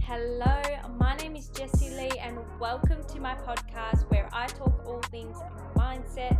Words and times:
Hello, 0.00 0.62
my 0.98 1.14
name 1.16 1.36
is 1.36 1.48
Jessie 1.50 1.90
Lee, 1.90 2.18
and 2.18 2.38
welcome 2.58 3.04
to 3.04 3.20
my 3.20 3.34
podcast 3.34 4.10
where 4.10 4.28
I 4.32 4.46
talk 4.46 4.84
all 4.86 5.00
things 5.10 5.36
mindset, 5.76 6.38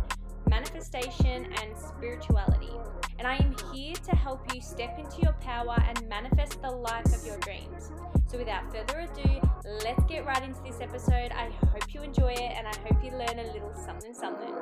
manifestation, 0.71 1.45
and 1.61 1.75
spirituality. 1.77 2.71
And 3.17 3.27
I 3.27 3.35
am 3.35 3.55
here 3.73 3.95
to 3.95 4.15
help 4.15 4.53
you 4.53 4.61
step 4.61 4.97
into 4.99 5.21
your 5.21 5.33
power 5.33 5.75
and 5.87 6.07
manifest 6.07 6.61
the 6.61 6.69
life 6.69 7.05
of 7.05 7.25
your 7.25 7.37
dreams. 7.39 7.91
So, 8.27 8.37
without 8.37 8.71
further 8.71 8.99
ado, 8.99 9.41
let's 9.83 10.03
get 10.05 10.25
right 10.25 10.43
into 10.43 10.61
this 10.61 10.79
episode. 10.79 11.31
I 11.31 11.49
hope 11.71 11.93
you 11.93 12.01
enjoy 12.01 12.33
it, 12.33 12.53
and 12.55 12.67
I 12.67 12.75
hope 12.87 13.03
you 13.03 13.11
learn 13.11 13.39
a 13.39 13.51
little 13.51 13.73
something 13.73 14.13
something. 14.13 14.53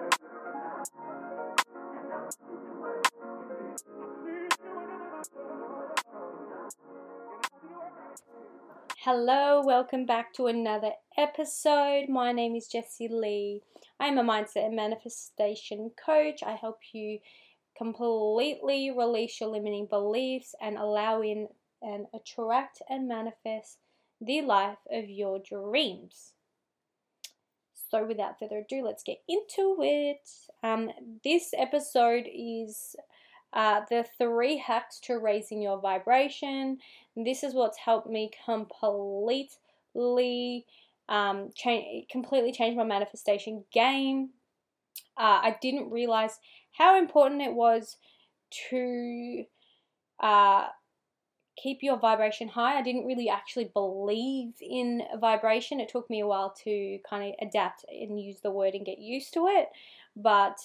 Hello, 9.00 9.62
welcome 9.66 10.06
back 10.06 10.34
to 10.34 10.48
another 10.48 10.92
episode. 11.18 12.08
My 12.10 12.32
name 12.32 12.56
is 12.56 12.68
Jessie 12.68 13.08
Lee. 13.08 13.64
I'm 14.00 14.20
a 14.20 14.24
mindset 14.24 14.68
and 14.68 14.76
manifestation 14.76 15.92
coach. 16.06 16.44
I 16.46 16.52
help 16.52 16.78
you 16.94 17.20
completely 17.76 18.92
release 18.92 19.42
your 19.42 19.50
limiting 19.50 19.88
beliefs 19.88 20.54
and 20.62 20.78
allow 20.78 21.22
in 21.22 21.48
and 21.82 22.06
attract 22.14 22.82
and 22.90 23.08
manifest 23.08 23.80
the 24.22 24.42
life 24.42 24.78
of 24.92 25.10
your 25.10 25.40
dreams. 25.40 26.34
So, 27.90 28.06
without 28.06 28.38
further 28.40 28.60
ado, 28.60 28.84
let's 28.84 29.04
get 29.04 29.22
into 29.28 29.78
it. 29.82 30.30
Um, 30.62 30.92
this 31.24 31.52
episode 31.58 32.28
is 32.32 32.96
uh, 33.54 33.82
the 33.90 34.06
three 34.18 34.58
hacks 34.58 35.00
to 35.02 35.18
raising 35.18 35.62
your 35.62 35.80
vibration. 35.80 36.78
This 37.16 37.44
is 37.44 37.54
what's 37.54 37.78
helped 37.78 38.10
me 38.10 38.30
completely 38.46 39.50
um, 41.10 41.50
change, 41.56 42.08
completely 42.10 42.52
changed 42.52 42.78
my 42.78 42.84
manifestation 42.84 43.64
game. 43.72 44.30
Uh, 45.18 45.40
I 45.44 45.58
didn't 45.62 45.92
realize 45.92 46.40
how 46.78 46.98
important 46.98 47.42
it 47.42 47.54
was 47.54 47.98
to 48.70 49.44
uh, 50.20 50.68
keep 51.62 51.80
your 51.82 51.98
vibration 51.98 52.48
high. 52.48 52.78
I 52.78 52.84
didn't 52.84 53.06
really 53.06 53.30
actually 53.30 53.72
believe 53.74 54.54
in 54.62 55.02
vibration. 55.20 55.80
It 55.80 55.90
took 55.90 56.10
me 56.10 56.20
a 56.20 56.28
while 56.28 56.54
to 56.64 57.00
kind 57.10 57.30
of 57.30 57.48
adapt 57.48 57.86
and 57.90 58.22
use 58.22 58.42
the 58.42 58.52
word 58.52 58.74
and 58.76 58.86
get 58.86 59.00
used 59.00 59.34
to 59.34 59.48
it. 59.48 59.70
But 60.16 60.58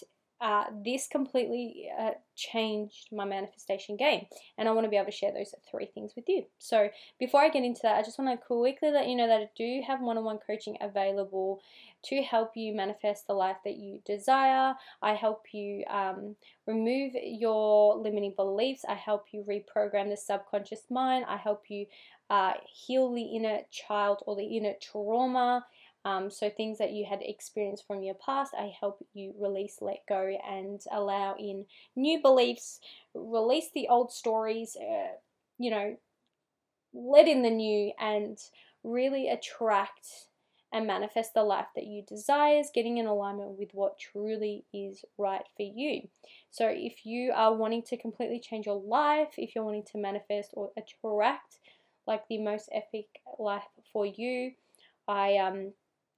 uh, 0.43 0.65
this 0.85 1.07
completely 1.07 1.89
uh, 1.97 2.11
changed 2.35 3.11
my 3.13 3.25
manifestation 3.25 3.97
game, 3.97 4.27
and 4.59 4.69
I 4.69 4.73
want 4.73 4.85
to 4.85 4.91
be 4.91 4.97
able 4.97 5.07
to 5.07 5.13
share 5.13 5.33
those 5.33 5.55
three 5.71 5.87
things 5.87 6.15
with 6.17 6.29
you. 6.29 6.45
So, 6.59 6.89
before 7.21 7.41
I 7.41 7.49
get 7.49 7.63
into 7.63 7.83
that, 7.85 7.97
I 7.97 8.03
just 8.03 8.19
want 8.19 8.29
to 8.29 8.45
quickly 8.45 8.91
let 8.91 9.07
you 9.07 9.15
know 9.15 9.29
that 9.29 9.41
I 9.41 9.49
do 9.57 9.83
have 9.87 10.01
one 10.01 10.19
on 10.19 10.25
one 10.25 10.41
coaching 10.45 10.77
available 10.81 11.63
to 12.07 12.23
help 12.23 12.57
you 12.57 12.75
manifest 12.75 13.29
the 13.29 13.35
life 13.35 13.59
that 13.65 13.77
you 13.77 14.01
desire. 14.05 14.75
I 15.01 15.15
help 15.15 15.45
you 15.53 15.85
um, 15.89 16.35
remove 16.67 17.13
your 17.23 17.97
limiting 17.97 18.35
beliefs, 18.35 18.85
I 18.89 18.95
help 18.95 19.27
you 19.31 19.45
reprogram 19.45 20.09
the 20.09 20.17
subconscious 20.17 20.91
mind, 20.91 21.25
I 21.29 21.37
help 21.37 21.67
you 21.69 21.87
uh, 22.31 22.55
heal 22.67 23.13
the 23.13 23.23
inner 23.23 23.61
child 23.71 24.25
or 24.27 24.35
the 24.35 24.57
inner 24.57 24.73
trauma. 24.81 25.65
Um, 26.05 26.31
so, 26.31 26.51
things 26.51 26.79
that 26.79 26.93
you 26.93 27.05
had 27.09 27.21
experienced 27.23 27.87
from 27.87 28.03
your 28.03 28.15
past, 28.15 28.55
I 28.59 28.73
help 28.79 29.05
you 29.15 29.35
release, 29.39 29.79
let 29.81 30.01
go, 30.09 30.37
and 30.49 30.81
allow 30.91 31.37
in 31.39 31.67
new 31.95 32.21
beliefs, 32.21 32.81
release 33.15 33.71
the 33.73 33.89
old 33.89 34.13
stories, 34.13 34.77
uh, 34.77 35.13
you 35.59 35.71
know, 35.71 35.97
let 36.93 37.29
in 37.29 37.43
the 37.43 37.51
new, 37.51 37.93
and 38.01 38.37
really 38.83 39.29
attract 39.29 40.09
and 40.73 40.87
manifest 40.87 41.35
the 41.35 41.45
life 41.45 41.67
that 41.77 41.87
you 41.87 42.03
desires, 42.03 42.71
getting 42.75 42.99
in 42.99 43.07
alignment 43.07 43.59
with 43.59 43.69
what 43.73 43.99
truly 43.99 44.65
is 44.73 45.05
right 45.19 45.45
for 45.57 45.63
you. 45.63 46.09
So, 46.51 46.67
if 46.67 47.07
you 47.07 47.31
are 47.33 47.55
wanting 47.55 47.83
to 47.85 47.97
completely 47.97 48.41
change 48.41 48.67
your 48.67 48.81
life, 48.81 49.35
if 49.37 49.55
you're 49.55 49.65
wanting 49.65 49.87
to 49.93 49.99
manifest 49.99 50.51
or 50.55 50.71
attract 50.77 51.59
like 52.09 52.27
the 52.29 52.39
most 52.39 52.69
epic 52.73 53.07
life 53.39 53.63
for 53.93 54.05
you, 54.05 54.53
I 55.07 55.37
um 55.37 55.73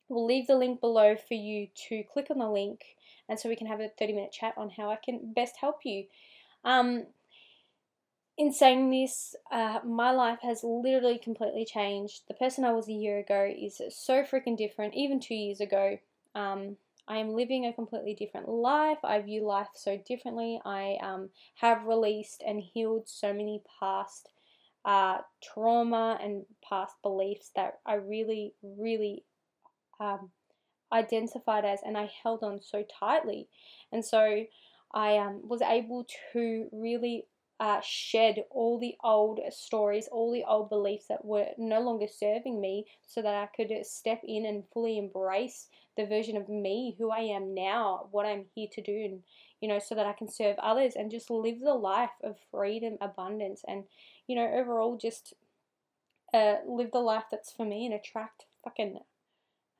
We'll 0.08 0.26
leave 0.26 0.46
the 0.46 0.56
link 0.56 0.80
below 0.80 1.16
for 1.16 1.34
you 1.34 1.68
to 1.88 2.02
click 2.04 2.26
on 2.30 2.38
the 2.38 2.50
link 2.50 2.84
and 3.28 3.38
so 3.38 3.48
we 3.48 3.56
can 3.56 3.66
have 3.66 3.80
a 3.80 3.88
30 3.88 4.12
minute 4.12 4.32
chat 4.32 4.54
on 4.56 4.70
how 4.70 4.90
I 4.90 4.96
can 4.96 5.32
best 5.32 5.56
help 5.56 5.80
you. 5.84 6.04
Um, 6.64 7.06
in 8.36 8.52
saying 8.52 8.90
this, 8.90 9.36
uh, 9.52 9.78
my 9.84 10.10
life 10.10 10.40
has 10.42 10.64
literally 10.64 11.18
completely 11.18 11.64
changed. 11.64 12.22
The 12.26 12.34
person 12.34 12.64
I 12.64 12.72
was 12.72 12.88
a 12.88 12.92
year 12.92 13.18
ago 13.18 13.48
is 13.56 13.80
so 13.90 14.24
freaking 14.24 14.56
different, 14.56 14.94
even 14.94 15.20
two 15.20 15.36
years 15.36 15.60
ago. 15.60 15.98
Um, 16.34 16.76
I 17.06 17.18
am 17.18 17.34
living 17.34 17.66
a 17.66 17.72
completely 17.72 18.14
different 18.14 18.48
life. 18.48 18.98
I 19.04 19.20
view 19.20 19.46
life 19.46 19.68
so 19.74 19.98
differently. 19.98 20.60
I 20.64 20.98
um, 21.02 21.28
have 21.56 21.84
released 21.84 22.42
and 22.44 22.60
healed 22.60 23.08
so 23.08 23.32
many 23.32 23.62
past 23.78 24.30
uh, 24.84 25.18
trauma 25.42 26.18
and 26.20 26.44
past 26.68 26.94
beliefs 27.02 27.50
that 27.54 27.78
I 27.86 27.94
really, 27.94 28.54
really 28.62 29.24
um, 30.00 30.30
identified 30.92 31.64
as, 31.64 31.80
and 31.84 31.96
I 31.96 32.10
held 32.22 32.42
on 32.42 32.60
so 32.62 32.84
tightly. 33.00 33.48
And 33.92 34.04
so 34.04 34.44
I 34.92 35.18
um, 35.18 35.40
was 35.44 35.60
able 35.62 36.06
to 36.32 36.68
really 36.72 37.26
uh, 37.60 37.80
shed 37.82 38.44
all 38.50 38.78
the 38.78 38.94
old 39.02 39.40
stories, 39.50 40.08
all 40.10 40.32
the 40.32 40.44
old 40.44 40.68
beliefs 40.68 41.06
that 41.08 41.24
were 41.24 41.46
no 41.56 41.80
longer 41.80 42.06
serving 42.08 42.60
me, 42.60 42.86
so 43.06 43.22
that 43.22 43.34
I 43.34 43.46
could 43.46 43.72
step 43.86 44.20
in 44.24 44.44
and 44.46 44.64
fully 44.72 44.98
embrace 44.98 45.68
the 45.96 46.06
version 46.06 46.36
of 46.36 46.48
me, 46.48 46.96
who 46.98 47.10
I 47.10 47.20
am 47.20 47.54
now, 47.54 48.08
what 48.10 48.26
I'm 48.26 48.46
here 48.54 48.68
to 48.72 48.82
do, 48.82 49.04
and 49.04 49.22
you 49.60 49.68
know, 49.68 49.78
so 49.78 49.94
that 49.94 50.06
I 50.06 50.12
can 50.12 50.28
serve 50.28 50.56
others 50.58 50.94
and 50.94 51.10
just 51.10 51.30
live 51.30 51.60
the 51.60 51.74
life 51.74 52.10
of 52.22 52.36
freedom, 52.50 52.98
abundance, 53.00 53.62
and 53.66 53.84
you 54.26 54.36
know, 54.36 54.50
overall 54.52 54.96
just 54.96 55.34
uh, 56.32 56.56
live 56.66 56.90
the 56.92 56.98
life 56.98 57.24
that's 57.30 57.52
for 57.52 57.64
me 57.64 57.86
and 57.86 57.94
attract 57.94 58.46
fucking 58.64 58.98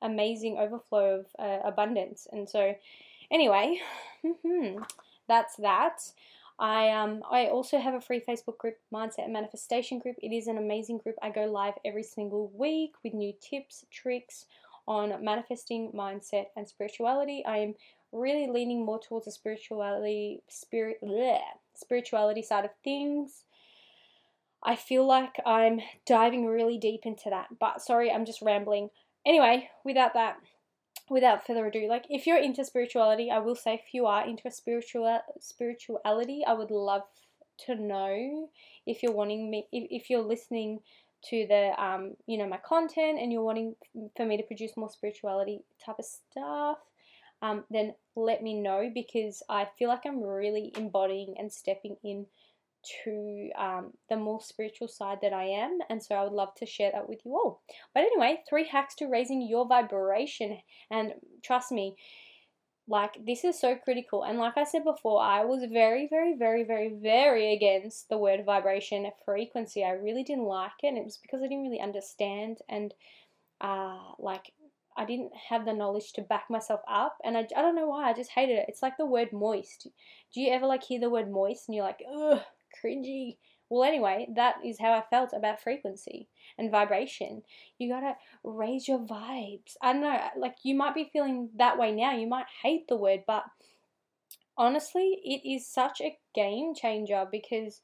amazing 0.05 0.57
overflow 0.57 1.19
of 1.19 1.25
uh, 1.39 1.67
abundance. 1.67 2.27
And 2.31 2.49
so, 2.49 2.75
anyway, 3.31 3.81
that's 5.27 5.55
that. 5.57 5.99
I 6.57 6.89
um 6.91 7.21
I 7.29 7.47
also 7.47 7.79
have 7.79 7.95
a 7.95 8.01
free 8.01 8.21
Facebook 8.25 8.57
group, 8.57 8.77
Mindset 8.93 9.25
and 9.25 9.33
Manifestation 9.33 9.99
group. 9.99 10.15
It 10.21 10.33
is 10.33 10.47
an 10.47 10.57
amazing 10.57 10.99
group. 10.99 11.15
I 11.21 11.29
go 11.29 11.45
live 11.45 11.73
every 11.83 12.03
single 12.03 12.49
week 12.55 12.93
with 13.03 13.13
new 13.13 13.33
tips, 13.41 13.85
tricks 13.91 14.45
on 14.87 15.23
manifesting, 15.23 15.91
mindset, 15.91 16.45
and 16.55 16.67
spirituality. 16.67 17.43
I 17.45 17.57
am 17.57 17.75
really 18.11 18.47
leaning 18.47 18.85
more 18.85 18.99
towards 18.99 19.25
the 19.25 19.31
spirituality 19.31 20.41
spirit 20.47 20.99
bleh, 21.03 21.39
spirituality 21.73 22.41
side 22.41 22.63
of 22.63 22.71
things. 22.83 23.43
I 24.63 24.75
feel 24.75 25.05
like 25.05 25.35
I'm 25.45 25.81
diving 26.05 26.45
really 26.45 26.77
deep 26.77 27.01
into 27.03 27.29
that. 27.29 27.47
But 27.59 27.81
sorry, 27.81 28.11
I'm 28.11 28.25
just 28.25 28.41
rambling 28.41 28.89
anyway, 29.25 29.69
without 29.83 30.13
that, 30.13 30.37
without 31.09 31.45
further 31.45 31.65
ado, 31.65 31.87
like 31.87 32.05
if 32.09 32.25
you're 32.25 32.37
into 32.37 32.63
spirituality, 32.65 33.29
I 33.31 33.39
will 33.39 33.55
say 33.55 33.75
if 33.75 33.93
you 33.93 34.05
are 34.05 34.25
into 34.25 34.49
spiritual 34.51 35.19
spirituality, 35.39 36.43
I 36.45 36.53
would 36.53 36.71
love 36.71 37.03
to 37.65 37.75
know 37.75 38.49
if 38.85 39.01
you're 39.01 39.13
wanting 39.13 39.49
me 39.49 39.67
if, 39.71 39.87
if 39.89 40.09
you're 40.09 40.21
listening 40.21 40.79
to 41.29 41.45
the 41.47 41.71
um 41.81 42.15
you 42.27 42.37
know 42.37 42.47
my 42.47 42.57
content 42.57 43.17
and 43.19 43.31
you're 43.31 43.41
wanting 43.41 43.75
for 44.17 44.25
me 44.25 44.35
to 44.35 44.43
produce 44.43 44.75
more 44.75 44.89
spirituality 44.89 45.61
type 45.83 45.95
of 45.97 46.05
stuff 46.05 46.77
um, 47.41 47.63
then 47.69 47.93
let 48.15 48.41
me 48.41 48.53
know 48.53 48.89
because 48.93 49.43
I 49.49 49.67
feel 49.77 49.89
like 49.89 50.05
I'm 50.05 50.21
really 50.21 50.71
embodying 50.77 51.35
and 51.37 51.51
stepping 51.51 51.97
in 52.03 52.25
to 53.03 53.49
um, 53.57 53.91
the 54.09 54.17
more 54.17 54.41
spiritual 54.41 54.87
side 54.87 55.19
that 55.21 55.33
I 55.33 55.45
am, 55.45 55.79
and 55.89 56.01
so 56.01 56.15
I 56.15 56.23
would 56.23 56.33
love 56.33 56.53
to 56.55 56.65
share 56.65 56.91
that 56.91 57.09
with 57.09 57.19
you 57.25 57.33
all. 57.33 57.61
But 57.93 58.03
anyway, 58.03 58.41
three 58.47 58.67
hacks 58.67 58.95
to 58.95 59.07
raising 59.07 59.41
your 59.41 59.67
vibration, 59.67 60.59
and 60.91 61.13
trust 61.43 61.71
me, 61.71 61.95
like 62.87 63.17
this 63.25 63.43
is 63.43 63.59
so 63.59 63.75
critical. 63.75 64.23
And 64.23 64.37
like 64.37 64.57
I 64.57 64.63
said 64.63 64.83
before, 64.83 65.21
I 65.21 65.43
was 65.43 65.63
very, 65.71 66.07
very, 66.07 66.35
very, 66.37 66.63
very, 66.63 66.89
very 66.89 67.53
against 67.53 68.09
the 68.09 68.17
word 68.17 68.45
vibration 68.45 69.09
frequency. 69.25 69.83
I 69.83 69.91
really 69.91 70.23
didn't 70.23 70.45
like 70.45 70.71
it, 70.83 70.87
and 70.87 70.97
it 70.97 71.05
was 71.05 71.17
because 71.17 71.41
I 71.41 71.47
didn't 71.47 71.63
really 71.63 71.81
understand 71.81 72.59
and 72.69 72.93
uh, 73.61 73.97
like 74.19 74.51
I 74.97 75.05
didn't 75.05 75.31
have 75.49 75.65
the 75.65 75.73
knowledge 75.73 76.13
to 76.13 76.21
back 76.21 76.45
myself 76.49 76.79
up, 76.87 77.17
and 77.23 77.37
I, 77.37 77.41
I 77.55 77.61
don't 77.61 77.75
know 77.75 77.87
why. 77.87 78.09
I 78.09 78.13
just 78.13 78.31
hated 78.31 78.57
it. 78.57 78.65
It's 78.69 78.81
like 78.81 78.97
the 78.97 79.05
word 79.05 79.33
moist. 79.33 79.87
Do 80.33 80.41
you 80.41 80.53
ever 80.53 80.65
like 80.65 80.83
hear 80.83 80.99
the 80.99 81.09
word 81.09 81.29
moist 81.29 81.67
and 81.67 81.75
you're 81.75 81.85
like, 81.85 82.01
ugh, 82.13 82.41
cringy? 82.83 83.37
Well, 83.69 83.83
anyway, 83.83 84.27
that 84.35 84.57
is 84.63 84.79
how 84.79 84.93
I 84.93 85.03
felt 85.09 85.33
about 85.33 85.61
frequency 85.61 86.27
and 86.57 86.71
vibration. 86.71 87.43
You 87.77 87.89
gotta 87.89 88.15
raise 88.43 88.87
your 88.87 88.99
vibes. 88.99 89.75
I 89.81 89.93
don't 89.93 90.01
know, 90.01 90.19
like 90.37 90.57
you 90.63 90.75
might 90.75 90.95
be 90.95 91.09
feeling 91.11 91.49
that 91.55 91.77
way 91.77 91.91
now. 91.91 92.15
You 92.15 92.27
might 92.27 92.45
hate 92.61 92.87
the 92.87 92.95
word, 92.95 93.23
but 93.25 93.43
honestly, 94.57 95.19
it 95.23 95.47
is 95.47 95.67
such 95.67 95.99
a 96.01 96.17
game 96.33 96.73
changer 96.75 97.25
because 97.29 97.81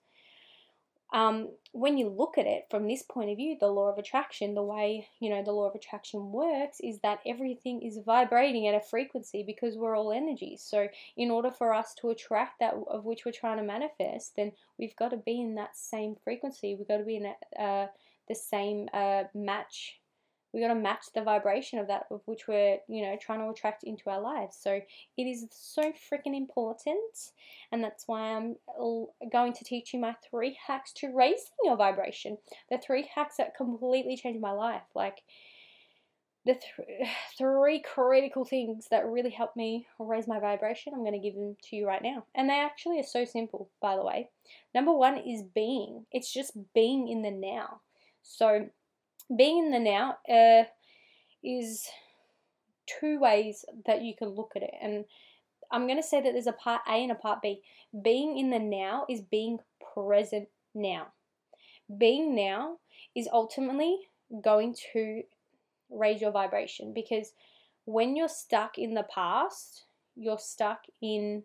um, 1.11 1.49
when 1.73 1.97
you 1.97 2.09
look 2.09 2.37
at 2.37 2.45
it 2.45 2.65
from 2.69 2.87
this 2.87 3.03
point 3.03 3.29
of 3.29 3.37
view, 3.37 3.57
the 3.59 3.67
law 3.67 3.89
of 3.89 3.97
attraction, 3.97 4.55
the 4.55 4.63
way 4.63 5.07
you 5.19 5.29
know 5.29 5.43
the 5.43 5.51
law 5.51 5.67
of 5.67 5.75
attraction 5.75 6.31
works 6.31 6.79
is 6.81 6.99
that 6.99 7.19
everything 7.25 7.81
is 7.81 7.99
vibrating 8.05 8.67
at 8.67 8.75
a 8.75 8.79
frequency 8.79 9.43
because 9.45 9.75
we're 9.75 9.95
all 9.95 10.11
energies. 10.11 10.61
So, 10.61 10.87
in 11.17 11.31
order 11.31 11.51
for 11.51 11.73
us 11.73 11.93
to 12.01 12.09
attract 12.09 12.59
that 12.59 12.75
of 12.87 13.05
which 13.05 13.25
we're 13.25 13.31
trying 13.31 13.57
to 13.57 13.63
manifest, 13.63 14.35
then 14.35 14.53
we've 14.77 14.95
got 14.95 15.09
to 15.09 15.17
be 15.17 15.41
in 15.41 15.55
that 15.55 15.75
same 15.75 16.15
frequency. 16.23 16.75
We've 16.75 16.87
got 16.87 16.97
to 16.97 17.03
be 17.03 17.17
in 17.17 17.25
a, 17.25 17.61
uh, 17.61 17.87
the 18.27 18.35
same 18.35 18.87
uh, 18.93 19.23
match 19.33 20.00
we 20.53 20.61
got 20.61 20.67
to 20.67 20.75
match 20.75 21.05
the 21.13 21.21
vibration 21.21 21.79
of 21.79 21.87
that 21.87 22.05
of 22.11 22.21
which 22.25 22.47
we're 22.47 22.77
you 22.87 23.03
know 23.03 23.17
trying 23.19 23.39
to 23.39 23.49
attract 23.49 23.83
into 23.83 24.09
our 24.09 24.21
lives. 24.21 24.57
So 24.59 24.81
it 25.17 25.23
is 25.23 25.45
so 25.51 25.93
freaking 26.11 26.35
important 26.35 26.97
and 27.71 27.83
that's 27.83 28.07
why 28.07 28.35
i'm 28.35 28.55
going 29.31 29.53
to 29.53 29.63
teach 29.63 29.93
you 29.93 29.99
my 29.99 30.15
three 30.29 30.57
hacks 30.67 30.91
to 30.93 31.13
raising 31.13 31.47
your 31.63 31.77
vibration. 31.77 32.37
The 32.69 32.77
three 32.77 33.09
hacks 33.13 33.37
that 33.37 33.55
completely 33.55 34.17
changed 34.17 34.41
my 34.41 34.51
life. 34.51 34.83
Like 34.95 35.21
the 36.45 36.53
th- 36.55 37.09
three 37.37 37.81
critical 37.81 38.45
things 38.45 38.87
that 38.91 39.05
really 39.05 39.29
helped 39.29 39.55
me 39.55 39.87
raise 39.99 40.27
my 40.27 40.39
vibration 40.39 40.91
i'm 40.93 41.03
going 41.03 41.13
to 41.13 41.19
give 41.19 41.35
them 41.35 41.55
to 41.69 41.75
you 41.75 41.87
right 41.87 42.03
now. 42.03 42.25
And 42.35 42.49
they 42.49 42.59
actually 42.59 42.99
are 42.99 43.03
so 43.03 43.25
simple 43.25 43.69
by 43.81 43.95
the 43.95 44.03
way. 44.03 44.29
Number 44.75 44.93
one 44.93 45.17
is 45.17 45.43
being. 45.55 46.05
It's 46.11 46.33
just 46.33 46.57
being 46.73 47.07
in 47.07 47.21
the 47.21 47.31
now. 47.31 47.81
So 48.23 48.69
being 49.35 49.65
in 49.65 49.71
the 49.71 49.79
now 49.79 50.17
uh, 50.29 50.65
is 51.43 51.87
two 52.85 53.19
ways 53.19 53.65
that 53.85 54.01
you 54.01 54.15
can 54.15 54.29
look 54.29 54.53
at 54.55 54.63
it. 54.63 54.73
And 54.81 55.05
I'm 55.71 55.87
going 55.87 56.01
to 56.01 56.07
say 56.07 56.21
that 56.21 56.33
there's 56.33 56.47
a 56.47 56.53
part 56.53 56.81
A 56.87 56.93
and 56.93 57.11
a 57.11 57.15
part 57.15 57.41
B. 57.41 57.61
Being 58.03 58.37
in 58.37 58.49
the 58.49 58.59
now 58.59 59.05
is 59.09 59.21
being 59.21 59.59
present 59.93 60.49
now. 60.73 61.07
Being 61.97 62.35
now 62.35 62.77
is 63.15 63.27
ultimately 63.31 63.97
going 64.41 64.75
to 64.93 65.23
raise 65.89 66.21
your 66.21 66.31
vibration 66.31 66.93
because 66.93 67.33
when 67.85 68.15
you're 68.15 68.29
stuck 68.29 68.77
in 68.77 68.93
the 68.93 69.05
past, 69.13 69.83
you're 70.15 70.39
stuck 70.39 70.83
in 71.01 71.43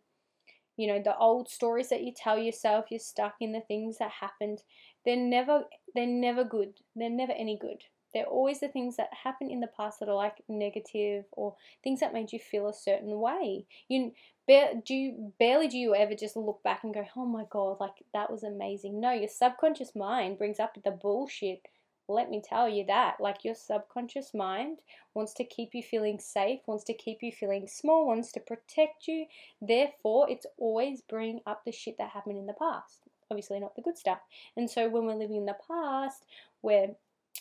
you 0.76 0.86
know 0.86 1.00
the 1.02 1.16
old 1.16 1.48
stories 1.48 1.88
that 1.88 2.02
you 2.02 2.12
tell 2.14 2.38
yourself 2.38 2.86
you're 2.90 3.00
stuck 3.00 3.36
in 3.40 3.52
the 3.52 3.62
things 3.62 3.96
that 3.98 4.10
happened 4.10 4.62
they're 5.04 5.16
never 5.16 5.62
they're 5.96 6.06
never 6.06 6.44
good. 6.44 6.74
They're 6.94 7.10
never 7.10 7.32
any 7.32 7.56
good. 7.58 7.82
They're 8.12 8.24
always 8.24 8.60
the 8.60 8.68
things 8.68 8.96
that 8.96 9.12
happen 9.12 9.50
in 9.50 9.60
the 9.60 9.66
past 9.66 10.00
that 10.00 10.08
are 10.08 10.14
like 10.14 10.42
negative 10.48 11.26
or 11.32 11.56
things 11.82 12.00
that 12.00 12.14
made 12.14 12.32
you 12.32 12.38
feel 12.38 12.68
a 12.68 12.72
certain 12.72 13.20
way. 13.20 13.66
You 13.88 14.12
do 14.48 14.94
you 14.94 15.32
barely 15.38 15.68
do 15.68 15.76
you 15.76 15.94
ever 15.94 16.14
just 16.14 16.36
look 16.36 16.62
back 16.62 16.84
and 16.84 16.94
go, 16.94 17.04
"Oh 17.16 17.26
my 17.26 17.44
god, 17.50 17.78
like 17.80 18.04
that 18.14 18.30
was 18.30 18.42
amazing." 18.42 19.00
No, 19.00 19.10
your 19.10 19.28
subconscious 19.28 19.94
mind 19.94 20.38
brings 20.38 20.60
up 20.60 20.78
the 20.82 20.92
bullshit. 20.92 21.66
Let 22.08 22.30
me 22.30 22.40
tell 22.40 22.68
you 22.68 22.86
that. 22.86 23.20
Like 23.20 23.44
your 23.44 23.54
subconscious 23.54 24.32
mind 24.32 24.78
wants 25.12 25.34
to 25.34 25.44
keep 25.44 25.74
you 25.74 25.82
feeling 25.82 26.18
safe, 26.20 26.60
wants 26.66 26.84
to 26.84 26.94
keep 26.94 27.22
you 27.22 27.32
feeling 27.32 27.66
small, 27.66 28.06
wants 28.06 28.32
to 28.32 28.40
protect 28.40 29.08
you. 29.08 29.26
Therefore, 29.60 30.30
it's 30.30 30.46
always 30.56 31.02
bringing 31.02 31.40
up 31.46 31.64
the 31.64 31.72
shit 31.72 31.98
that 31.98 32.10
happened 32.10 32.38
in 32.38 32.46
the 32.46 32.54
past 32.54 33.05
obviously 33.30 33.60
not 33.60 33.76
the 33.76 33.82
good 33.82 33.98
stuff. 33.98 34.18
And 34.56 34.70
so 34.70 34.88
when 34.88 35.04
we're 35.04 35.14
living 35.14 35.36
in 35.36 35.46
the 35.46 35.56
past, 35.66 36.24
we're 36.62 36.94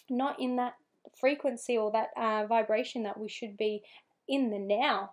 not 0.10 0.40
in 0.40 0.56
that 0.58 0.76
frequency 1.20 1.78
or 1.78 1.92
that 1.92 2.10
uh, 2.18 2.46
vibration 2.48 3.04
that 3.04 3.20
we 3.20 3.28
should 3.28 3.58
be 3.58 3.84
in 4.28 4.50
the 4.50 4.60
now. 4.60 5.12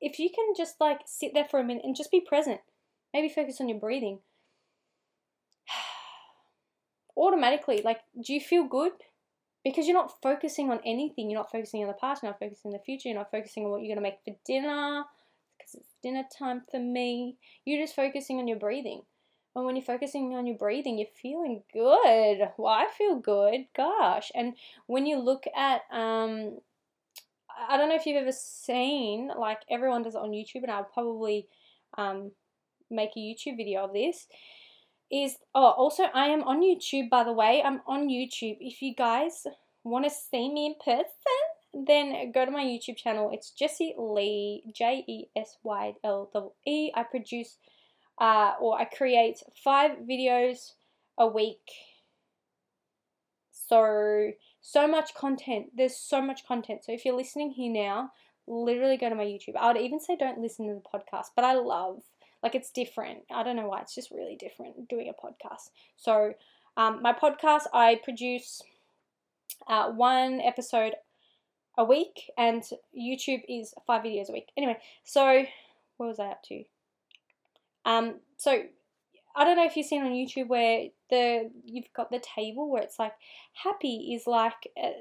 If 0.00 0.18
you 0.18 0.30
can 0.30 0.54
just 0.56 0.80
like 0.80 1.00
sit 1.06 1.32
there 1.34 1.46
for 1.50 1.60
a 1.60 1.64
minute 1.64 1.84
and 1.84 1.96
just 1.96 2.10
be 2.10 2.20
present, 2.20 2.60
maybe 3.12 3.28
focus 3.28 3.60
on 3.60 3.68
your 3.68 3.78
breathing. 3.78 4.20
Automatically, 7.16 7.82
like, 7.84 8.00
do 8.22 8.32
you 8.32 8.40
feel 8.40 8.64
good? 8.64 8.92
Because 9.64 9.86
you're 9.86 9.96
not 9.96 10.22
focusing 10.22 10.70
on 10.70 10.78
anything. 10.86 11.28
You're 11.28 11.40
not 11.40 11.50
focusing 11.50 11.82
on 11.82 11.88
the 11.88 11.94
past. 11.94 12.22
You're 12.22 12.30
not 12.30 12.38
focusing 12.38 12.68
on 12.70 12.72
the 12.72 12.84
future. 12.84 13.08
You're 13.08 13.18
not 13.18 13.32
focusing 13.32 13.64
on 13.64 13.72
what 13.72 13.82
you're 13.82 13.94
going 13.94 13.96
to 13.96 14.02
make 14.02 14.20
for 14.24 14.36
dinner 14.46 15.04
because 15.56 15.74
it's 15.74 15.94
dinner 16.02 16.24
time 16.38 16.62
for 16.70 16.78
me. 16.78 17.36
You're 17.64 17.82
just 17.82 17.96
focusing 17.96 18.38
on 18.38 18.46
your 18.46 18.58
breathing. 18.58 19.02
And 19.56 19.64
when 19.64 19.74
you're 19.74 19.84
focusing 19.84 20.34
on 20.34 20.46
your 20.46 20.58
breathing, 20.58 20.98
you're 20.98 21.08
feeling 21.20 21.62
good. 21.72 22.50
Well, 22.58 22.72
I 22.72 22.88
feel 22.96 23.18
good. 23.18 23.64
Gosh. 23.74 24.30
And 24.34 24.52
when 24.86 25.06
you 25.06 25.18
look 25.18 25.44
at, 25.56 25.80
um, 25.90 26.58
I 27.66 27.78
don't 27.78 27.88
know 27.88 27.96
if 27.96 28.04
you've 28.04 28.20
ever 28.20 28.32
seen, 28.32 29.30
like 29.36 29.60
everyone 29.70 30.02
does 30.02 30.14
it 30.14 30.20
on 30.20 30.32
YouTube, 30.32 30.62
and 30.62 30.70
I'll 30.70 30.84
probably 30.84 31.48
um, 31.96 32.32
make 32.90 33.10
a 33.16 33.18
YouTube 33.18 33.56
video 33.56 33.84
of 33.84 33.94
this. 33.94 34.26
Is 35.10 35.36
oh, 35.54 35.70
also 35.70 36.04
I 36.14 36.26
am 36.26 36.42
on 36.42 36.60
YouTube 36.60 37.08
by 37.08 37.24
the 37.24 37.32
way. 37.32 37.62
I'm 37.64 37.80
on 37.86 38.08
YouTube. 38.08 38.58
If 38.60 38.82
you 38.82 38.94
guys 38.94 39.46
want 39.84 40.04
to 40.04 40.10
see 40.10 40.52
me 40.52 40.66
in 40.66 40.74
person, 40.84 41.86
then 41.86 42.30
go 42.32 42.44
to 42.44 42.50
my 42.50 42.64
YouTube 42.64 42.96
channel. 42.96 43.30
It's 43.32 43.52
Jessie 43.52 43.94
Lee, 43.96 44.64
J 44.74 45.04
E 45.06 45.26
S 45.34 45.56
Y 45.62 45.94
L 46.04 46.28
E. 46.66 46.90
I 46.94 47.04
produce 47.04 47.56
uh, 48.18 48.52
or 48.60 48.80
I 48.80 48.84
create 48.84 49.42
five 49.62 49.92
videos 50.08 50.72
a 51.18 51.26
week. 51.26 51.70
So, 53.50 54.32
so 54.60 54.86
much 54.86 55.14
content. 55.14 55.66
There's 55.76 55.96
so 55.96 56.22
much 56.22 56.46
content. 56.46 56.84
So, 56.84 56.92
if 56.92 57.04
you're 57.04 57.16
listening 57.16 57.50
here 57.50 57.72
now, 57.72 58.12
literally 58.46 58.96
go 58.96 59.08
to 59.08 59.14
my 59.14 59.24
YouTube. 59.24 59.56
I 59.58 59.72
would 59.72 59.80
even 59.80 60.00
say 60.00 60.16
don't 60.16 60.40
listen 60.40 60.68
to 60.68 60.74
the 60.74 60.80
podcast, 60.80 61.30
but 61.34 61.44
I 61.44 61.54
love, 61.54 62.02
like, 62.42 62.54
it's 62.54 62.70
different. 62.70 63.20
I 63.34 63.42
don't 63.42 63.56
know 63.56 63.66
why. 63.66 63.80
It's 63.80 63.94
just 63.94 64.10
really 64.10 64.36
different 64.36 64.88
doing 64.88 65.08
a 65.08 65.26
podcast. 65.26 65.70
So, 65.96 66.34
um, 66.76 67.02
my 67.02 67.12
podcast, 67.12 67.62
I 67.72 68.00
produce 68.04 68.62
uh, 69.66 69.90
one 69.90 70.40
episode 70.40 70.94
a 71.76 71.84
week, 71.84 72.30
and 72.38 72.62
YouTube 72.96 73.42
is 73.48 73.74
five 73.86 74.02
videos 74.02 74.28
a 74.28 74.32
week. 74.32 74.50
Anyway, 74.56 74.78
so 75.04 75.44
what 75.96 76.06
was 76.06 76.20
I 76.20 76.26
up 76.26 76.42
to? 76.44 76.64
Um, 77.86 78.16
so 78.36 78.64
I 79.36 79.44
don't 79.44 79.56
know 79.56 79.64
if 79.64 79.76
you've 79.76 79.86
seen 79.86 80.02
on 80.02 80.12
YouTube 80.12 80.48
where 80.48 80.88
the 81.08 81.50
you've 81.64 81.92
got 81.94 82.10
the 82.10 82.18
table 82.18 82.70
where 82.70 82.82
it's 82.82 82.98
like 82.98 83.12
happy 83.52 84.12
is 84.14 84.26
like 84.26 84.68
at, 84.82 84.94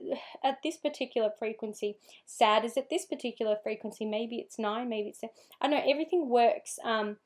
at 0.44 0.58
this 0.62 0.78
particular 0.78 1.32
frequency, 1.40 1.98
sad 2.26 2.64
is 2.64 2.78
at 2.78 2.90
this 2.90 3.06
particular 3.06 3.56
frequency. 3.64 4.06
Maybe 4.06 4.38
it's 4.38 4.60
nine, 4.60 4.88
maybe 4.88 5.10
it's 5.10 5.24
I 5.62 5.68
don't 5.68 5.72
know. 5.72 5.92
Everything 5.92 6.30
works. 6.30 6.78
Um, 6.84 7.18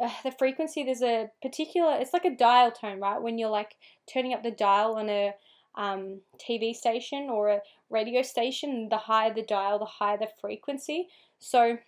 uh, 0.00 0.10
the 0.24 0.32
frequency 0.32 0.84
there's 0.84 1.02
a 1.02 1.28
particular. 1.42 1.96
It's 1.98 2.12
like 2.12 2.24
a 2.24 2.34
dial 2.34 2.70
tone, 2.72 3.00
right? 3.00 3.20
When 3.20 3.36
you're 3.36 3.50
like 3.50 3.76
turning 4.12 4.32
up 4.32 4.42
the 4.42 4.50
dial 4.50 4.94
on 4.94 5.08
a 5.10 5.34
um, 5.74 6.20
TV 6.38 6.72
station 6.72 7.28
or 7.30 7.48
a 7.48 7.60
radio 7.90 8.22
station, 8.22 8.88
the 8.88 8.96
higher 8.96 9.34
the 9.34 9.42
dial, 9.42 9.80
the 9.80 9.84
higher 9.84 10.18
the 10.18 10.28
frequency. 10.40 11.08
So 11.40 11.78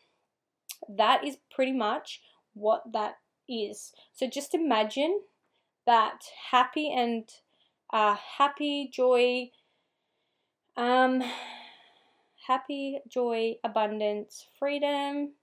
that 0.88 1.24
is 1.24 1.38
pretty 1.54 1.72
much 1.72 2.20
what 2.56 2.82
that 2.92 3.18
is. 3.48 3.92
So 4.12 4.26
just 4.26 4.54
imagine 4.54 5.20
that 5.86 6.22
happy 6.50 6.90
and 6.90 7.28
uh, 7.92 8.16
happy, 8.38 8.90
joy, 8.92 9.50
um, 10.76 11.22
happy, 12.48 12.98
joy, 13.08 13.54
abundance, 13.62 14.46
freedom, 14.58 15.34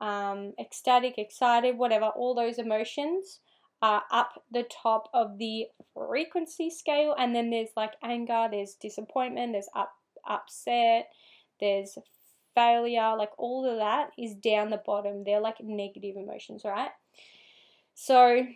um, 0.00 0.52
ecstatic, 0.60 1.18
excited, 1.18 1.76
whatever, 1.76 2.06
all 2.06 2.34
those 2.34 2.58
emotions 2.58 3.40
are 3.82 4.02
up 4.10 4.42
the 4.50 4.64
top 4.82 5.08
of 5.12 5.38
the 5.38 5.66
frequency 5.94 6.70
scale. 6.70 7.14
And 7.18 7.34
then 7.34 7.50
there's 7.50 7.70
like 7.76 7.92
anger, 8.02 8.48
there's 8.50 8.74
disappointment, 8.74 9.52
there's 9.52 9.68
up, 9.74 9.92
upset, 10.28 11.08
there's 11.60 11.98
failure, 12.54 13.14
like 13.16 13.30
all 13.38 13.68
of 13.70 13.78
that 13.78 14.10
is 14.18 14.34
down 14.34 14.70
the 14.70 14.82
bottom. 14.84 15.24
They're 15.24 15.40
like 15.40 15.62
negative 15.62 16.16
emotions, 16.16 16.62
right? 16.64 16.90
So 17.94 18.46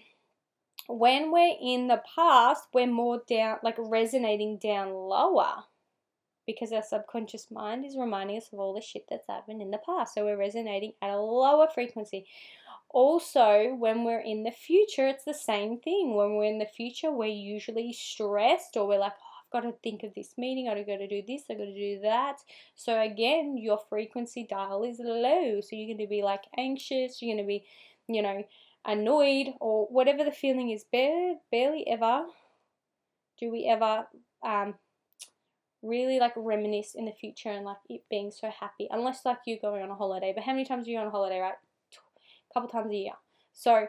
when 0.88 1.30
we're 1.30 1.56
in 1.60 1.88
the 1.88 2.02
past, 2.14 2.64
we're 2.72 2.86
more 2.86 3.22
down, 3.28 3.58
like 3.62 3.76
resonating 3.78 4.58
down 4.58 4.92
lower 4.92 5.64
because 6.46 6.72
our 6.72 6.82
subconscious 6.82 7.50
mind 7.50 7.84
is 7.84 7.96
reminding 7.96 8.38
us 8.38 8.48
of 8.52 8.58
all 8.58 8.72
the 8.72 8.80
shit 8.80 9.04
that's 9.08 9.26
happened 9.28 9.60
in 9.60 9.70
the 9.70 9.78
past. 9.84 10.14
So 10.14 10.24
we're 10.24 10.38
resonating 10.38 10.94
at 11.02 11.10
a 11.10 11.20
lower 11.20 11.68
frequency. 11.72 12.26
Also, 12.88 13.76
when 13.78 14.02
we're 14.02 14.20
in 14.20 14.44
the 14.44 14.50
future, 14.50 15.06
it's 15.06 15.24
the 15.24 15.34
same 15.34 15.78
thing. 15.78 16.14
When 16.14 16.36
we're 16.36 16.44
in 16.44 16.58
the 16.58 16.64
future, 16.64 17.12
we're 17.12 17.26
usually 17.26 17.92
stressed 17.92 18.78
or 18.78 18.88
we're 18.88 18.98
like, 18.98 19.12
I've 19.48 19.62
got 19.62 19.68
to 19.68 19.74
think 19.82 20.02
of 20.02 20.14
this 20.14 20.34
meeting, 20.36 20.68
I've 20.68 20.86
got 20.86 20.98
to 20.98 21.08
do 21.08 21.22
this, 21.26 21.42
I've 21.50 21.58
got 21.58 21.64
to 21.64 21.74
do 21.74 22.00
that. 22.02 22.36
So 22.74 23.00
again, 23.00 23.56
your 23.56 23.80
frequency 23.88 24.46
dial 24.48 24.84
is 24.84 25.00
low. 25.00 25.60
So 25.60 25.68
you're 25.72 25.86
going 25.86 26.06
to 26.06 26.10
be 26.10 26.22
like 26.22 26.44
anxious, 26.56 27.22
you're 27.22 27.34
going 27.34 27.44
to 27.44 27.48
be, 27.48 27.64
you 28.08 28.22
know, 28.22 28.44
annoyed 28.84 29.54
or 29.60 29.86
whatever 29.86 30.24
the 30.24 30.32
feeling 30.32 30.70
is. 30.70 30.84
Barely, 30.92 31.86
ever 31.88 32.24
do 33.38 33.50
we 33.50 33.66
ever 33.66 34.06
um, 34.44 34.74
really 35.82 36.18
like 36.18 36.32
reminisce 36.36 36.94
in 36.94 37.04
the 37.04 37.12
future 37.12 37.50
and 37.50 37.64
like 37.64 37.76
it 37.88 38.02
being 38.10 38.30
so 38.30 38.50
happy, 38.50 38.88
unless 38.90 39.24
like 39.24 39.38
you're 39.46 39.58
going 39.58 39.82
on 39.82 39.90
a 39.90 39.94
holiday. 39.94 40.32
But 40.34 40.44
how 40.44 40.52
many 40.52 40.64
times 40.64 40.86
are 40.86 40.90
you 40.90 40.98
on 40.98 41.06
a 41.06 41.10
holiday, 41.10 41.38
right? 41.38 41.54
A 41.94 42.54
couple 42.54 42.68
times 42.68 42.90
a 42.90 42.96
year. 42.96 43.12
So 43.52 43.86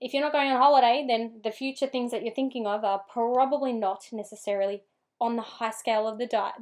if 0.00 0.12
you're 0.12 0.22
not 0.22 0.32
going 0.32 0.50
on 0.50 0.60
holiday, 0.60 1.04
then 1.06 1.40
the 1.42 1.50
future 1.50 1.86
things 1.86 2.10
that 2.10 2.22
you're 2.22 2.34
thinking 2.34 2.66
of 2.66 2.84
are 2.84 3.02
probably 3.12 3.72
not 3.72 4.08
necessarily 4.12 4.82
on 5.20 5.36
the 5.36 5.42
high 5.42 5.70
scale 5.70 6.06
of 6.06 6.18
the 6.18 6.26
di- 6.26 6.52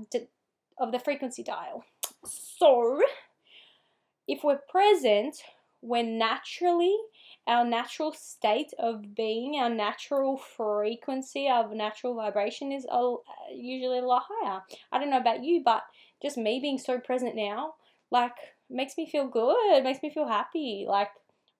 of 0.78 0.92
the 0.92 0.98
frequency 0.98 1.42
dial. 1.42 1.84
So, 2.24 3.00
if 4.26 4.42
we're 4.42 4.60
present, 4.68 5.36
we're 5.82 6.02
naturally 6.02 6.96
our 7.46 7.64
natural 7.64 8.12
state 8.12 8.72
of 8.78 9.14
being, 9.14 9.56
our 9.56 9.70
natural 9.70 10.36
frequency, 10.36 11.48
our 11.48 11.72
natural 11.72 12.14
vibration 12.14 12.72
is 12.72 12.86
usually 13.54 13.98
a 13.98 14.04
lot 14.06 14.24
higher. 14.28 14.62
I 14.90 14.98
don't 14.98 15.10
know 15.10 15.18
about 15.20 15.44
you, 15.44 15.62
but 15.64 15.84
just 16.20 16.36
me 16.36 16.58
being 16.60 16.78
so 16.78 16.98
present 16.98 17.36
now, 17.36 17.74
like, 18.10 18.34
makes 18.68 18.96
me 18.96 19.08
feel 19.08 19.28
good, 19.28 19.84
makes 19.84 20.02
me 20.02 20.10
feel 20.10 20.26
happy. 20.26 20.86
Like, 20.88 21.10